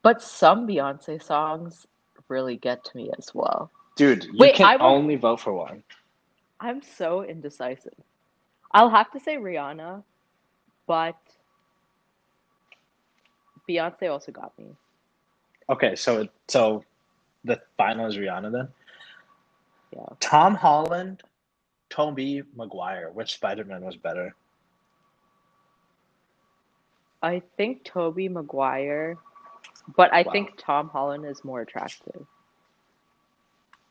[0.03, 1.85] But some Beyonce songs
[2.29, 3.69] really get to me as well.
[3.95, 5.83] Dude, you Wait, can I will- only vote for one.
[6.59, 7.93] I'm so indecisive.
[8.71, 10.03] I'll have to say Rihanna,
[10.87, 11.17] but
[13.67, 14.65] Beyonce also got me.
[15.69, 16.83] Okay, so it- so
[17.43, 18.73] the final is Rihanna then.
[19.91, 20.05] Yeah.
[20.19, 21.23] Tom Holland,
[21.89, 23.09] Tobey Maguire.
[23.11, 24.35] Which Spider-Man was better?
[27.21, 29.17] I think Tobey Maguire,
[29.95, 30.31] but I Wow.
[30.31, 32.25] think Tom Holland is more attractive.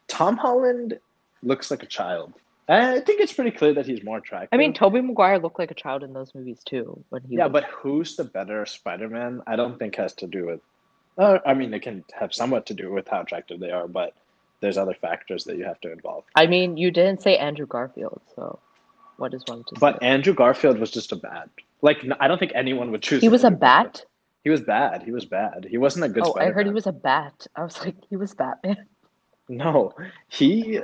[0.07, 1.01] Tom Holland
[1.43, 2.33] looks like a child.
[2.69, 4.49] I think it's pretty clear that he's more attractive.
[4.53, 7.45] I mean, Tobey Maguire looked like a child in those movies too when he yeah,
[7.45, 9.43] was but who's the better Spider-Man?
[9.47, 10.61] I don't think has to do with.
[11.17, 14.15] Uh, I mean, it can have somewhat to do with how attractive they are, but
[14.61, 16.25] there's other factors that you have to involve.
[16.35, 18.59] I mean, you didn't say Andrew Garfield, so
[19.17, 20.07] what is one to But say?
[20.07, 21.49] Andrew Garfield was just a bad.
[21.83, 23.21] Like, I don't think anyone would choose.
[23.23, 23.93] He was a Andrew Garfield.
[23.95, 24.05] bat?
[24.45, 25.03] He was bad.
[25.03, 25.67] He was bad.
[25.69, 27.47] He wasn't a good Oh, I heard he was a bat.
[27.57, 28.87] I was like, he was Batman.
[29.49, 29.93] No,
[30.29, 30.81] he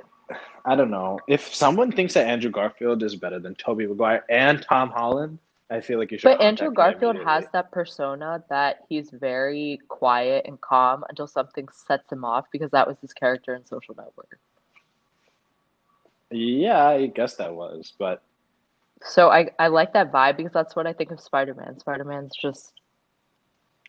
[0.64, 1.18] I don't know.
[1.28, 5.38] If someone thinks that Andrew Garfield is better than Tobey Maguire and Tom Holland,
[5.70, 6.28] I feel like you should.
[6.28, 12.12] But Andrew Garfield has that persona that he's very quiet and calm until something sets
[12.12, 14.38] him off because that was his character in Social Network.
[16.30, 18.22] Yeah, I guess that was, but
[19.04, 21.78] So I, I like that vibe because that's what I think of Spider-Man.
[21.78, 22.80] Spider-Man's just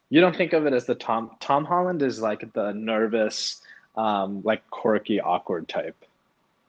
[0.10, 3.62] you don't think of it as the Tom Tom Holland is like the nervous,
[3.96, 6.06] um, like quirky, awkward type.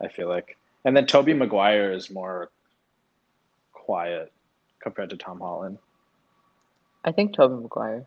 [0.04, 2.50] I feel like, and then Tobey Maguire is more
[3.72, 4.32] quiet
[4.80, 5.78] compared to Tom Holland.
[7.04, 8.06] I think Tobey Maguire.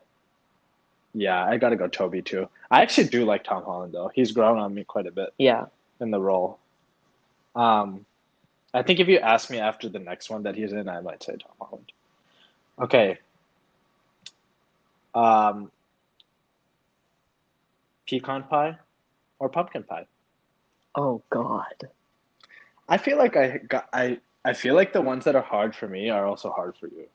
[1.14, 2.48] Yeah, I gotta go Tobey too.
[2.70, 4.10] I actually do like Tom Holland though.
[4.14, 5.66] He's grown on me quite a bit Yeah.
[6.00, 6.58] in the role.
[7.56, 8.04] Um,
[8.74, 11.22] I think if you ask me after the next one that he's in, I might
[11.22, 11.92] say Tom Holland.
[12.80, 13.18] Okay.
[15.14, 15.72] Um,
[18.06, 18.78] pecan pie
[19.38, 20.06] or pumpkin pie?
[20.94, 21.88] Oh God.
[22.88, 25.88] I feel like I got I I feel like the ones that are hard for
[25.88, 27.06] me are also hard for you.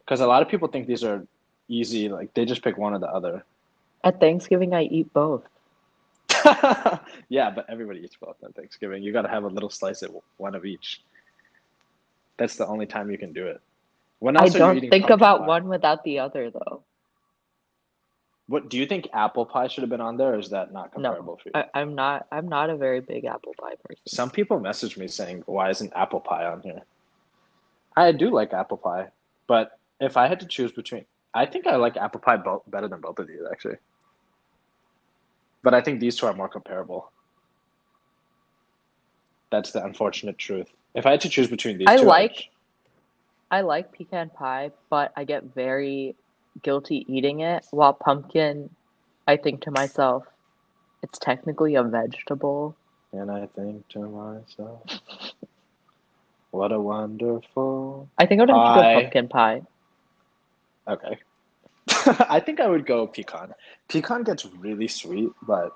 [0.00, 1.26] Because a lot of people think these are
[1.68, 3.44] easy, like they just pick one or the other.
[4.04, 5.42] At Thanksgiving, I eat both.
[7.28, 9.02] Yeah, but everybody eats both on Thanksgiving.
[9.02, 11.02] You got to have a little slice of one of each.
[12.38, 13.60] That's the only time you can do it.
[14.20, 15.46] When I else are you don't think about pie?
[15.46, 16.82] one without the other though.
[18.48, 20.96] What do you think apple pie should have been on there, or is that not
[20.96, 21.52] No, comparable for you?
[21.54, 22.26] I, I'm not.
[22.32, 24.02] I'm not a very big apple pie person.
[24.06, 26.80] Some people message me saying, "Why isn't apple pie on here?"
[27.94, 29.08] I do like apple pie,
[29.46, 32.88] but if I had to choose between, I think I like apple pie both better
[32.88, 33.76] than both of these actually.
[35.62, 37.12] But I think these two are more comparable.
[39.50, 40.68] That's the unfortunate truth.
[40.94, 42.48] If I had to choose between these I two, like
[43.50, 46.16] I like pecan pie, but I get very
[46.62, 47.66] guilty eating it.
[47.70, 48.70] While pumpkin,
[49.26, 50.24] I think to myself,
[51.02, 52.76] it's technically a vegetable.
[53.12, 54.82] and I think to myself,
[56.50, 58.08] what a wonderful.
[58.18, 59.62] I think I would have to go pumpkin pie.
[60.88, 61.18] Okay.
[62.28, 63.54] I think I would go pecan.
[63.88, 65.72] Pecan gets really sweet, but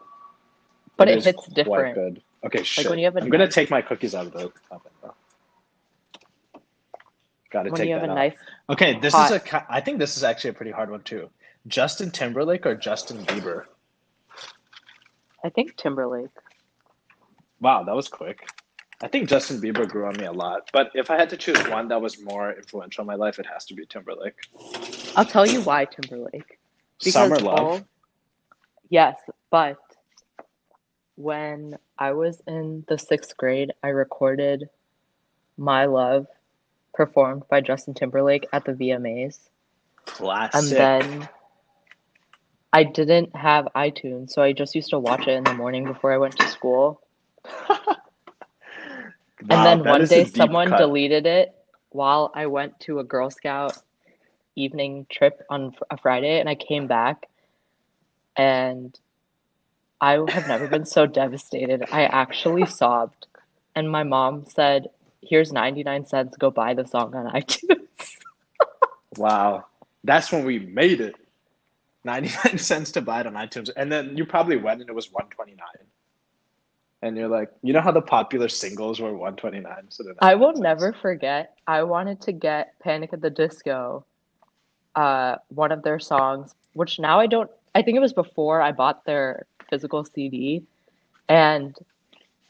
[0.97, 1.95] But it hits quite different.
[1.95, 2.23] good.
[2.45, 2.89] Okay, shit.
[2.91, 5.15] when you have a I'm gonna take my cookies out of the oven though.
[7.53, 8.17] Got to When take you have that a out.
[8.17, 8.35] nice
[8.71, 9.67] Okay, this hot- is a.
[9.73, 11.29] I think this is actually a pretty hard one too.
[11.69, 13.65] Justin Timberlake or Justin Bieber?
[15.45, 16.31] I think Timberlake.
[17.61, 18.49] Wow, that was quick.
[19.03, 21.59] I think Justin Bieber grew on me a lot, but if I had to choose
[21.69, 24.35] one that was more influential in my life, it has to be Timberlake.
[25.17, 26.59] I'll tell you why Timberlake.
[27.01, 27.59] Summer Love.
[27.59, 27.81] all-
[28.89, 29.17] Yes,
[29.51, 29.79] but
[31.17, 34.69] when I was in the sixth grade, I recorded
[35.59, 36.27] My Love
[36.95, 39.39] performed by Justin Timberlake at the VMAs.
[40.07, 40.79] Classic.
[40.79, 41.29] And then
[42.73, 46.13] I didn't have iTunes, so I just used to watch it in the morning before
[46.13, 47.01] I went to school.
[49.51, 50.79] And then one day someone cut.
[50.79, 51.55] deleted it
[51.91, 53.77] while I went to a Girl Scout
[54.55, 57.29] evening trip on a Friday, and I came back
[58.37, 58.99] and
[60.01, 61.85] I have never been so devastated.
[61.91, 63.27] I actually sobbed,
[63.75, 64.91] and my mom said,
[65.23, 68.17] Here's 99 cents, go buy the song on iTunes.
[69.17, 69.67] Wow,
[70.05, 71.17] that's when we made it.
[72.05, 75.13] Ninety-nine cents to buy it on iTunes, and then you probably went and it was
[75.13, 75.87] one twenty-nine.
[77.03, 80.35] And you're like, you know how the popular singles were one twenty-nine, so they're I
[80.35, 80.61] will cents.
[80.61, 81.57] never forget.
[81.67, 84.05] I wanted to get Panic at the Disco,
[84.97, 88.73] uh, one of their songs, which now I don't, I think it was before I
[88.73, 90.65] bought their physical CD.
[91.29, 91.77] And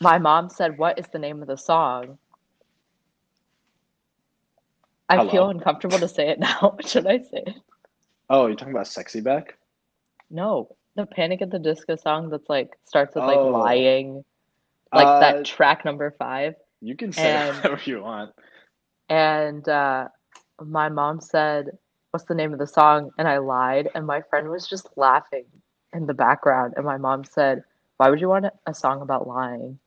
[0.01, 2.19] my mom said, What is the name of the song?
[5.19, 6.59] I feel uncomfortable to say it now.
[6.75, 7.55] What should I say it?
[8.31, 9.57] Oh, you're talking about "Sexy Back"?
[10.31, 13.49] No, the Panic at the Disco song that's like starts with like Oh.
[13.51, 14.25] lying,
[14.95, 16.55] like Uh, that track number five.
[16.81, 18.33] You can say And- whatever you want.
[19.09, 20.09] And uh,
[20.61, 21.71] my mom said,
[22.11, 23.11] What's the name of the song?
[23.19, 23.89] And I lied.
[23.95, 25.45] And my friend was just laughing
[25.95, 26.75] in the background.
[26.77, 27.63] And my mom said,
[27.99, 29.79] Why would you want a song about lying?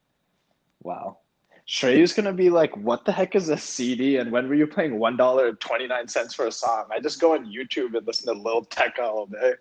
[0.83, 1.17] Wow.
[1.65, 4.99] Shreyu's gonna be like, "What the heck is a CD?" And when were you playing
[4.99, 6.85] one dollar and twenty-nine cents for a song?
[6.91, 9.53] I just go on YouTube and listen to Lil Tecca all day.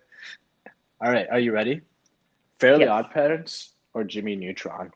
[1.01, 1.81] All right, are you ready?
[2.59, 2.89] Fairly Yes.
[2.89, 4.91] Odd Parents or Jimmy Neutron?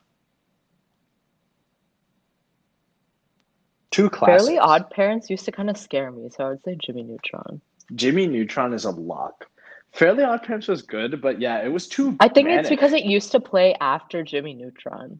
[3.90, 4.44] Two classics.
[4.46, 6.30] Fairly Odd Parents used to kind of scare me.
[6.30, 7.60] So I would say Jimmy Neutron.
[7.96, 9.46] Jimmy Neutron is a lock.
[9.92, 12.16] Fairly Odd Parents was good, but yeah, it was too.
[12.20, 12.60] I think manic.
[12.60, 15.18] it's because it used to play after Jimmy Neutron.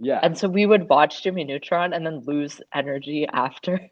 [0.00, 3.90] Yeah, And so we would watch Jimmy Neutron and then lose energy after.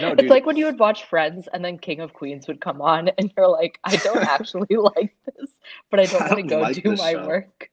[0.00, 2.82] no, It's like when you would watch Friends and then King of Queens would come
[2.82, 5.50] on and you're like, I don't actually like this,
[5.90, 7.26] but I don't want to go like do my show.
[7.26, 7.70] work.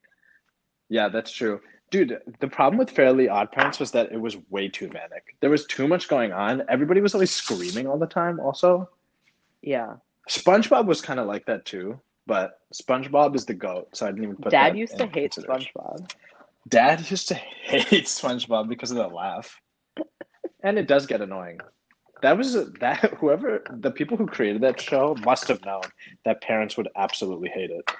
[0.89, 1.59] Yeah, that's true.
[1.89, 5.35] Dude, the problem with Fairly Odd Parents was that it was way too manic.
[5.41, 6.63] There was too much going on.
[6.69, 8.89] Everybody was always screaming all the time, also.
[9.61, 9.95] Yeah.
[10.29, 14.23] SpongeBob was kind of like that too, but SpongeBob is the goat, so I didn't
[14.23, 14.69] even put that.
[14.69, 15.31] Dad used to hate.
[15.31, 16.09] SpongeBob.
[16.67, 19.59] Dad used to hate SpongeBob because of the laugh.
[20.63, 21.59] And it does get annoying.
[22.21, 25.83] That was that whoever the people who created that show must have known
[26.25, 27.91] that parents would absolutely hate it.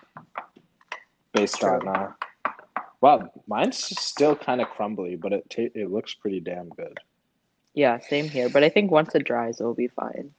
[1.34, 2.11] Based on uh
[2.99, 6.97] Wow, mine's still kind of crumbly, but it ta- it looks pretty damn good.
[7.76, 8.49] Yeah, same here.
[8.49, 10.34] But I think once it dries, it'll be fine.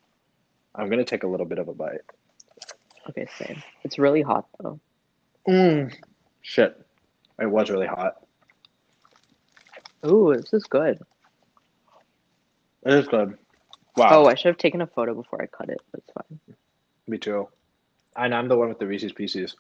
[0.75, 2.01] I'm gonna take a little bit of a bite.
[3.11, 3.63] Okay, same.
[3.85, 4.81] It's really hot though.
[5.49, 5.95] Mm.
[6.43, 6.85] Shit,
[7.41, 8.17] it was really hot.
[10.07, 10.99] Ooh, this is good.
[12.85, 13.37] It is good.
[13.97, 14.23] Wow.
[14.23, 15.81] Oh, I should have taken a photo before I cut it.
[15.93, 16.39] That's fine.
[17.09, 17.49] Me too.
[18.17, 19.57] And I'm the one with the Reese's Pieces.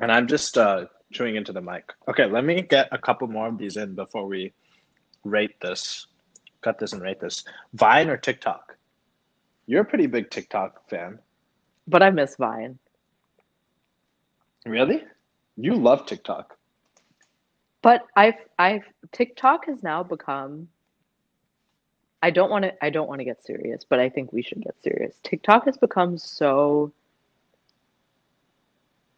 [0.00, 1.90] And I'm just uh, chewing into the mic.
[2.08, 4.52] Okay, let me get a couple more of these in before we
[5.24, 6.06] rate this.
[6.62, 7.44] Cut this and rate this.
[7.72, 8.76] Vine or TikTok?
[9.66, 11.18] You're a pretty big TikTok fan.
[11.88, 12.78] But I miss Vine.
[14.66, 15.04] Really?
[15.56, 16.56] You love TikTok.
[17.82, 20.68] But I've I've TikTok has now become
[22.22, 24.62] I don't want to I don't want to get serious, but I think we should
[24.62, 25.16] get serious.
[25.22, 26.92] TikTok has become so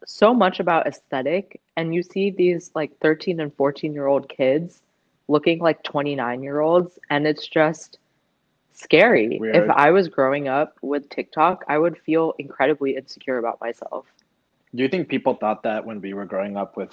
[0.05, 4.83] so much about aesthetic and you see these like 13 and 14 year old kids
[5.29, 7.99] looking like 29 year olds and it's just
[8.75, 9.39] scary.
[9.43, 14.07] If I was growing up with TikTok, I would feel incredibly insecure about myself.
[14.75, 16.93] Do you think people thought that when we were growing up with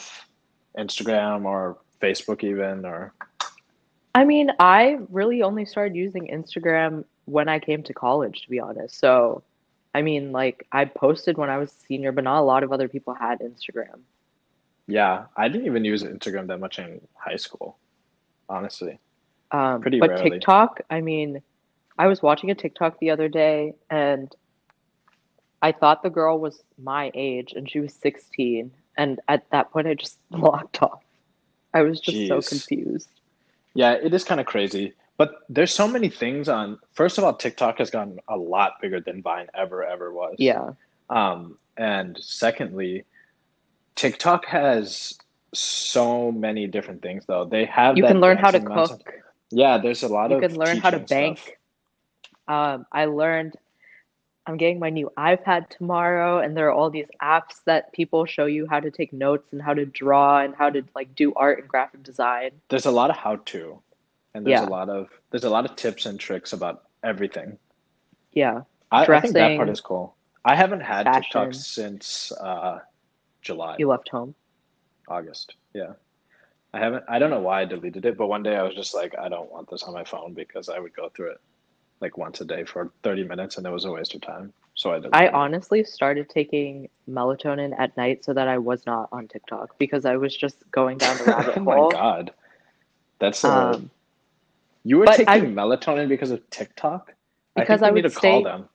[0.78, 2.86] Instagram or Facebook, even?
[2.86, 3.14] Or
[4.16, 8.60] I mean, I really only started using Instagram when I came to college, to be
[8.60, 9.00] honest.
[9.00, 9.44] So,
[9.94, 12.72] I mean, like, I posted when I was a senior, but not a lot of
[12.72, 14.00] other people had Instagram.
[14.88, 17.78] yeah, I didn't even use Instagram that much in high school,
[18.50, 19.00] honestly.
[19.52, 20.32] Um, Pretty but rarely.
[20.32, 21.42] TikTok, I mean,
[21.98, 24.34] I was watching a TikTok the other day and
[25.62, 28.72] I thought the girl was my age and she was 16.
[29.00, 31.02] And at that point, I just locked off.
[31.74, 33.10] I was just so confused.
[33.74, 34.94] Yeah, it is kind of crazy.
[35.18, 36.80] But there's so many things on.
[36.94, 40.36] First of all, TikTok has gotten a lot bigger than Vine ever, ever was.
[40.38, 40.72] Yeah.
[41.10, 43.06] Um, and secondly,
[43.96, 45.18] TikTok has
[45.54, 47.46] so many different things, though.
[47.46, 49.14] They have You can learn how to cook.
[49.52, 51.58] Yeah, there's a lot You of you can learn how to bank.
[52.48, 53.56] Um, I learned
[54.46, 58.46] I'm getting my new iPad tomorrow, and there are all these apps that people show
[58.46, 61.60] you how to take notes and how to draw and how to like do art
[61.60, 62.52] and graphic design.
[62.70, 63.80] There's a lot of how to,
[64.34, 64.68] and there's Yeah.
[64.68, 67.58] a lot of there's a lot of tips and tricks about everything.
[68.34, 68.62] Yeah.
[68.92, 70.16] I, I think that part is cool.
[70.46, 72.80] I haven't had TikTok since uh,
[73.42, 73.76] July.
[73.78, 74.34] You left home.
[75.08, 75.56] August.
[75.74, 75.94] Yeah.
[76.74, 78.96] I haven't I don't know why I deleted it, but one day I was just
[78.96, 81.42] like, I don't want this on my phone because I would go through it
[82.02, 84.54] like once a day for 30 minutes and it was a waste of time.
[84.76, 89.10] So I deleted I honestly started taking melatonin at night so that I was not
[89.12, 91.66] on TikTok because I was just going down the rabbit hole.
[91.68, 91.92] Oh my.
[91.92, 92.32] God.
[93.20, 93.90] That's uh Um,
[94.86, 97.14] you were taking I melatonin because of TikTok?
[97.56, 98.70] I because I need would stay them.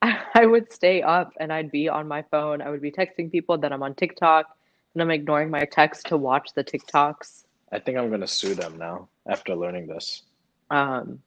[0.02, 2.62] I would stay up and I'd be on my phone.
[2.62, 4.56] I would be texting people, that I'm on TikTok,
[4.94, 7.44] and I'm ignoring my text to watch the TikToks.
[7.72, 10.22] I think I'm gonna sue them now after learning this.
[10.70, 11.20] Um,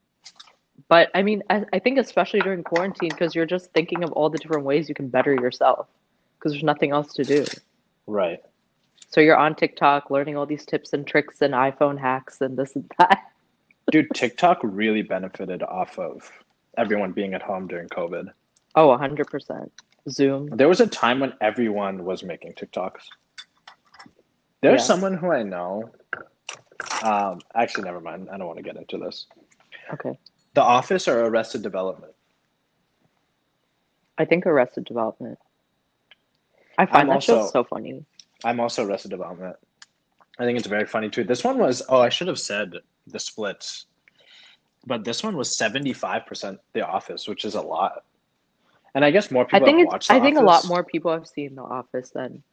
[0.88, 4.30] but I mean, I, I think especially during quarantine, because you're just thinking of all
[4.30, 5.88] the different ways you can better yourself,
[6.38, 7.46] because there's nothing else to do.
[8.08, 8.42] Right.
[9.10, 12.76] So you're on TikTok learning all these tips and tricks and iPhone hacks and this
[12.76, 13.24] and that.
[13.92, 16.32] Dude, TikTok really benefited off of
[16.78, 18.28] everyone being at home during COVID.
[18.76, 19.70] Oh, 100%.
[20.10, 20.48] Zoom.
[20.48, 23.02] There was a time when everyone was making TikToks.
[24.62, 24.86] There's Yeah.
[24.86, 25.90] someone who I know.
[27.04, 28.30] Um, actually, never mind.
[28.32, 29.28] I don't want to get into this.
[29.94, 30.18] Okay.
[30.54, 32.14] The Office or Arrested Development?
[34.18, 35.40] I think Arrested Development.
[36.78, 38.06] I find I'm that show so funny.
[38.44, 39.56] I'm also Arrested Development.
[40.40, 41.24] I think it's very funny too.
[41.24, 42.74] This one was oh, I should have said
[43.08, 43.86] the splits,
[44.86, 48.04] but this one was 75% The Office, which is a lot.
[48.94, 50.84] And I guess more I people think it's watched The I think a lot more
[50.84, 52.44] people have seen The Office than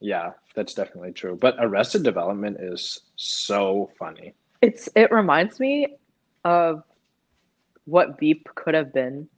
[0.00, 1.36] Yeah, that's definitely true.
[1.40, 4.34] But Arrested Development is so funny.
[4.60, 5.96] it's it reminds me
[6.44, 6.84] of
[7.84, 9.28] what Veep could have been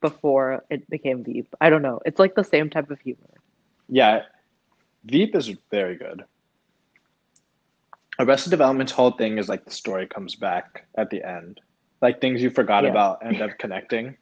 [0.00, 1.54] before it became Veep.
[1.60, 2.00] I don't know.
[2.04, 3.34] It's like the same type of humor.
[3.88, 4.22] Yeah,
[5.04, 6.24] Veep is very good.
[8.18, 11.60] Arrested Development's whole thing is like the story comes back at the end.
[12.02, 12.90] Like things you forgot Yeah.
[12.90, 14.16] about end up connecting.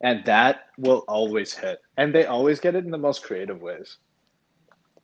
[0.00, 1.78] And that will always hit.
[1.96, 3.96] And they always get it in the most creative ways.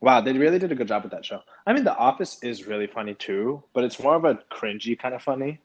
[0.00, 1.40] Wow, they really did a good job with that show.
[1.64, 5.14] I mean, The Office is really funny too, but it's more of a cringy kind
[5.14, 5.60] of funny.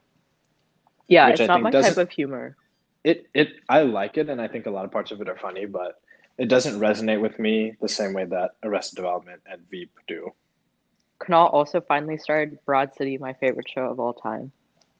[1.07, 2.55] Yeah, it's I not my type of humor.
[3.03, 5.37] It it I like it, and I think a lot of parts of it are
[5.37, 6.01] funny, but
[6.37, 10.33] it doesn't resonate with me the same way that Arrested Development and Veep do.
[11.19, 14.51] Kunal also finally started Broad City, my favorite show of all time.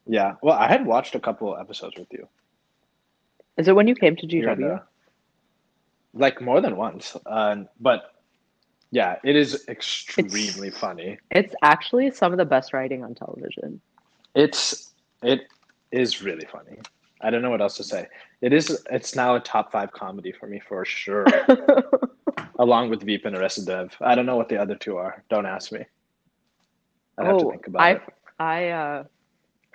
[0.06, 2.26] Yeah, well, I had watched a couple episodes with you.
[3.56, 4.58] Is it when you came to GW?
[4.58, 4.84] there.
[6.14, 7.16] like more than once.
[7.26, 8.14] Uh, but
[8.90, 11.18] yeah, it is extremely funny.
[11.30, 13.80] It's actually some of the best writing on television.
[14.34, 14.92] It's
[15.22, 15.42] it
[15.90, 16.78] is really funny.
[17.20, 18.06] I don't know what else to say.
[18.40, 18.84] It is.
[18.90, 21.26] It's now a top five comedy for me for sure,
[22.58, 23.96] along with Veep and Arrested Dev.
[24.00, 25.24] I don't know what the other two are.
[25.28, 25.84] Don't ask me.
[27.18, 28.02] I have to oh, think about I it.
[28.38, 29.04] I uh,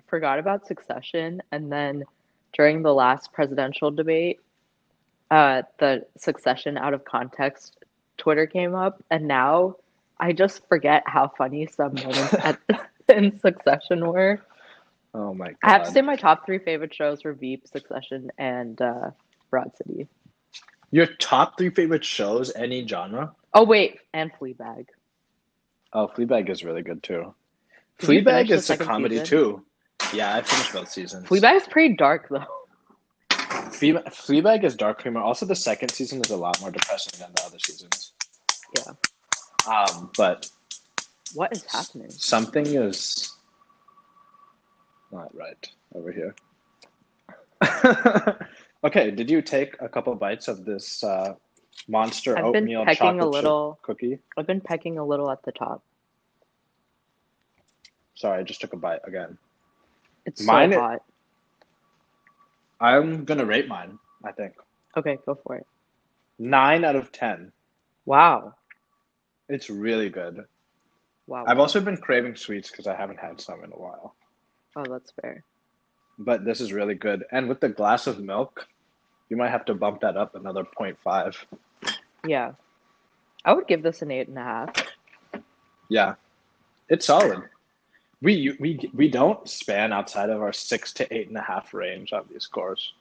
[0.08, 2.06] forgot about Succession, and then
[2.54, 4.40] during the last presidential debate,
[5.32, 7.84] uh, the Succession out of context
[8.18, 9.76] Twitter came up, and now
[10.20, 12.60] I just forget how funny some moments at,
[13.10, 14.40] in Succession were.
[15.14, 15.56] Oh my god!
[15.64, 19.12] I have to say my top three favorite shows were Veep, Succession, and uh,
[19.50, 20.08] Broad City.
[20.92, 23.34] Your top three favorite shows, any genre?
[23.54, 24.88] Oh wait, and Fleabag.
[25.92, 27.34] Oh, Fleabag is really good too.
[28.00, 29.26] Did Fleabag is a comedy season?
[29.28, 29.66] too.
[30.14, 31.28] Yeah, I finished both seasons.
[31.28, 32.46] Fleabag is pretty dark though.
[33.30, 35.22] Fleabag, Fleabag is dark humor.
[35.22, 38.14] Also, the second season is a lot more depressing than the other seasons.
[38.78, 38.94] Yeah.
[39.72, 40.50] Um, but
[41.34, 42.10] What is happening?
[42.10, 43.32] something is
[45.14, 46.36] not right over here.
[48.84, 51.36] okay, did you take a couple bites of this uh,
[51.88, 54.20] monster I've been oatmeal pecking chocolate a little- cookie?
[54.38, 55.84] I've been pecking a little at the top.
[58.16, 59.38] Sorry, I just took a bite again.
[60.26, 61.02] It's Mine so hot.
[62.80, 63.98] I'm gonna rate mine.
[64.24, 64.54] I think
[64.96, 65.66] Okay, go for it.
[66.40, 67.52] nine out of ten.
[68.06, 68.54] Wow.
[69.50, 70.46] It's really good.
[71.28, 71.46] Wow.
[71.48, 74.16] I've also been craving sweets because I haven't had some in a while.
[74.76, 75.44] Oh, that's fair.
[76.20, 77.24] But this is really good.
[77.32, 78.68] And with the glass of milk,
[79.30, 81.36] you might have to bump that up another 0.5.
[82.26, 82.54] Yeah.
[83.46, 84.74] I would give this an eight and a half.
[85.90, 86.16] Yeah,
[86.90, 87.44] it's solid.
[88.22, 92.14] We we we don't span outside of our six to eight and a half range
[92.14, 92.94] on these scores.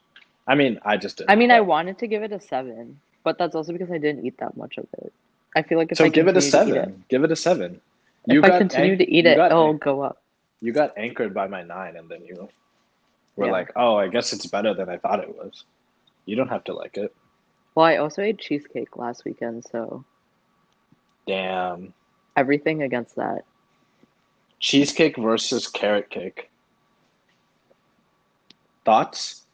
[0.48, 1.30] I mean, I just did.
[1.30, 4.26] I mean, I wanted to give it a seven, but that's also because I didn't
[4.26, 5.12] eat that much of it.
[5.54, 7.04] I feel like if so I give it a continue to eat seven.
[7.08, 7.80] Give it a seven.
[8.26, 10.21] it, if I continue to eat it, it'll go up.
[10.62, 12.48] You got anchored by my nine, and then you
[13.36, 13.52] were Yeah.
[13.52, 15.64] like, "Oh, I guess it's better than I thought it was."
[16.24, 17.14] You don't have to like it.
[17.74, 20.04] Well, I also ate cheesecake last weekend, so
[21.26, 21.92] Damn.
[22.36, 23.44] everything against that.
[24.60, 26.48] Cheesecake versus carrot cake.
[28.84, 29.46] Thoughts?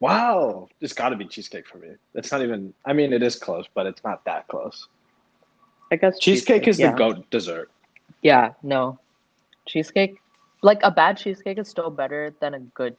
[0.00, 1.88] Wow, it's got to be cheesecake for me.
[2.14, 2.74] It's not even.
[2.84, 4.88] I mean, it is close, but it's not that close.
[5.90, 6.90] I guess Cheesecake is yeah.
[6.90, 7.70] the goat dessert.
[8.22, 8.98] Yeah, no.
[9.66, 10.20] Cheesecake,
[10.62, 12.96] like a bad cheesecake is still better than a good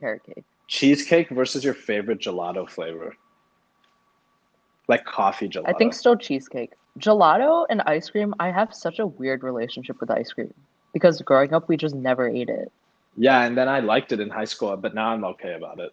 [0.00, 0.44] carrot cake.
[0.68, 3.16] Cheesecake versus your favorite gelato flavor,
[4.88, 5.68] like coffee gelato.
[5.68, 6.72] I think still cheesecake.
[6.98, 10.52] Gelato and ice cream, I have such a weird relationship with ice cream
[10.92, 12.70] because growing up we just never ate it.
[13.16, 15.92] Yeah, and then I liked it in high school, but now I'm okay about it.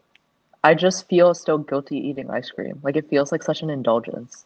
[0.63, 2.79] I just feel still guilty eating ice cream.
[2.83, 4.45] Like it feels like such an indulgence.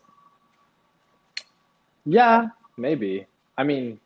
[2.06, 2.48] Yeah,
[2.78, 3.26] maybe.
[3.58, 4.00] I mean,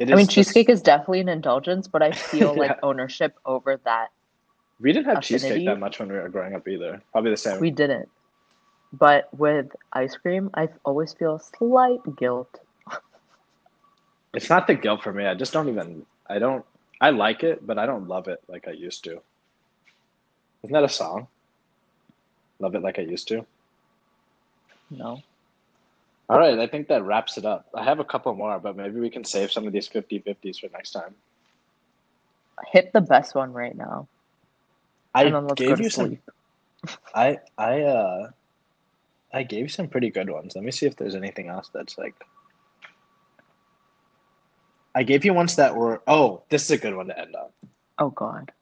[0.00, 0.12] it.
[0.12, 2.60] I mean, cheesecake is definitely an indulgence, but I feel Yeah.
[2.60, 4.08] like ownership over that.
[4.80, 7.02] We didn't have cheesecake that much when we were growing up either.
[7.12, 7.60] Probably the same.
[7.60, 8.08] We didn't.
[8.92, 12.60] But with ice cream, I always feel slight guilt.
[14.32, 15.26] It's not the guilt for me.
[15.26, 16.06] I just don't even.
[16.28, 16.64] I don't.
[17.00, 19.20] I like it, but I don't love it like I used to.
[20.62, 21.26] Isn't that a song?
[22.60, 23.44] Love it like I used to.
[24.90, 25.22] No.
[26.30, 27.66] All right, I think that wraps it up.
[27.74, 30.68] I have a couple more, but maybe we can save some of these 50-50s for
[30.72, 31.12] next time.
[32.70, 34.06] Hit the best one right now.
[35.12, 36.18] I and then let's gave to you some.
[37.16, 38.30] I I uh,
[39.34, 40.54] I gave you some pretty good ones.
[40.54, 42.14] Let me see if there's anything else that's like.
[44.94, 46.00] I gave you ones that were.
[46.06, 47.48] Oh, this is a good one to end on.
[47.98, 48.52] Oh god.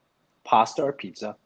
[0.44, 1.36] Pasta or pizza?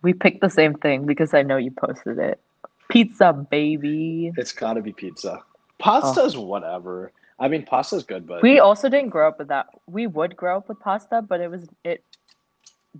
[0.00, 2.40] We picked the same thing because I know you posted it.
[2.88, 4.32] Pizza, baby.
[4.36, 5.42] It's got to be pizza.
[5.78, 6.42] Pasta's oh.
[6.42, 7.12] whatever.
[7.38, 9.66] I mean, pasta's good, but We also didn't grow up with that.
[9.86, 12.02] We would grow up with pasta, but it was it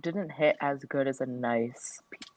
[0.01, 2.27] didn't hit as good as a nice pizza.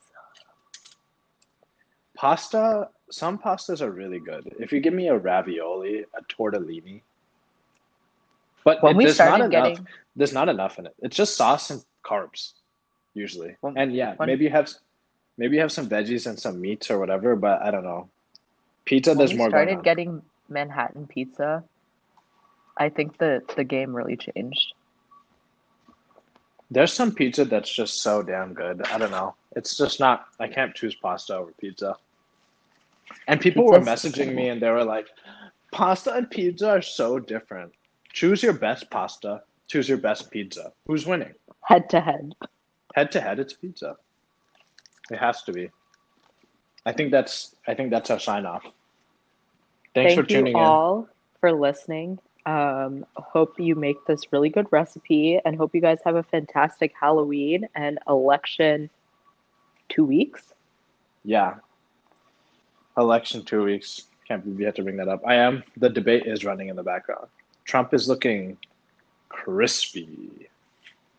[2.17, 2.89] pasta.
[3.11, 4.55] Some pastas are really good.
[4.59, 7.03] If you give me a ravioli, a tortellini,
[8.65, 9.69] but When it- we there's not started enough.
[9.69, 10.95] getting There's not enough in it.
[11.01, 12.53] It's just sauce and carbs,
[13.15, 13.57] usually.
[13.61, 14.71] When- and yeah, when- maybe you have
[15.43, 17.35] maybe you have some veggies and some meats or whatever.
[17.35, 18.09] But I don't know.
[18.85, 21.65] Pizza, when there's more started getting Manhattan pizza,
[22.77, 24.75] I think that the game really changed.
[26.71, 28.87] There's some pizza that's just so damn good.
[28.87, 29.35] I don't know.
[29.57, 30.27] It's just not.
[30.39, 31.97] I can't choose pasta over pizza.
[33.27, 35.09] And people were Pizza's messaging me and they were like,
[35.73, 37.73] "Pasta and pizza are so different.
[38.13, 39.43] Choose your best pasta.
[39.67, 40.73] Choose your best pizza.
[40.87, 41.35] Who's winning?
[41.65, 42.33] Head to head.
[42.95, 43.97] Head to head, it's pizza.
[45.11, 45.71] It has to be.
[46.87, 47.55] I think that's.
[47.67, 48.65] I think that's our sign off.
[49.95, 51.09] Thanks Thank for tuning you all
[51.41, 52.19] for listening.
[52.47, 56.93] Um, hope you make this really good recipe and hope you guys have a fantastic
[56.99, 58.91] Halloween and election
[59.89, 60.55] two weeks.
[61.25, 61.57] Yeah.
[62.97, 64.05] Election two weeks.
[64.27, 65.23] Can't believe you had to bring that up.
[65.27, 65.63] I am.
[65.77, 67.27] The debate is running in the background.
[67.65, 68.57] Trump is looking
[69.29, 70.49] crispy.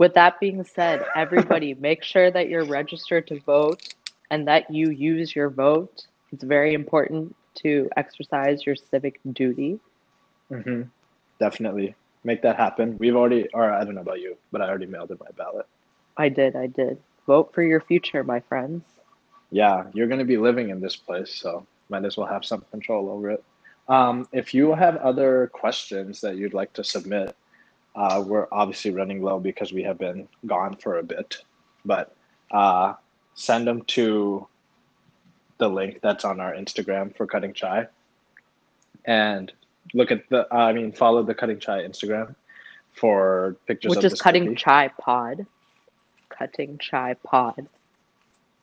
[0.04, 3.88] With that being said, everybody make sure that you're registered to vote
[4.30, 6.08] and that you use your vote.
[6.34, 7.34] It's very important
[7.64, 9.80] to exercise your civic duty.
[10.50, 10.82] hmm
[11.40, 11.96] Definitely
[12.26, 12.98] make that happen.
[12.98, 15.68] We've already, or I don't know about you, but I already mailed in my ballot.
[16.18, 16.98] I did, I did.
[17.26, 18.84] Vote for your future, my friends.
[19.52, 22.66] Yeah, you're going to be living in this place, so might as well have some
[22.72, 23.44] control over it.
[23.88, 27.38] Um, if you have other questions that you'd like to submit,
[27.96, 31.38] uh, we're obviously running low because we have been gone for a bit,
[31.86, 32.16] but
[32.52, 32.94] uh,
[33.36, 34.48] send them to
[35.58, 37.88] the link that's on our Instagram for Cutting Chai,
[39.06, 39.52] and
[39.94, 40.48] look at the.
[40.54, 42.36] I mean, follow the Cutting Chai Instagram
[42.96, 44.56] for pictures Which of is cutting cookie.
[44.56, 45.46] chai pod.
[46.30, 47.68] Cutting chai pod.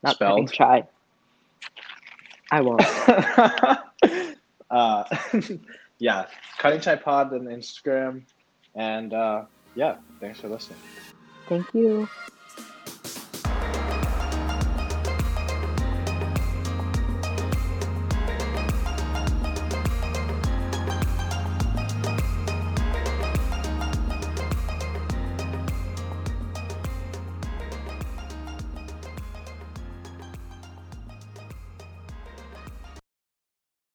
[0.03, 0.53] Not cutting Spelled?
[0.53, 0.89] chai.
[2.51, 2.83] I won't.
[4.70, 5.05] uh,
[5.99, 6.26] yeah,
[6.59, 8.22] Cutting Chai Pod on Instagram.
[8.75, 9.45] And uh,
[9.75, 10.81] yeah, thanks for listening.
[11.49, 12.11] Thank you.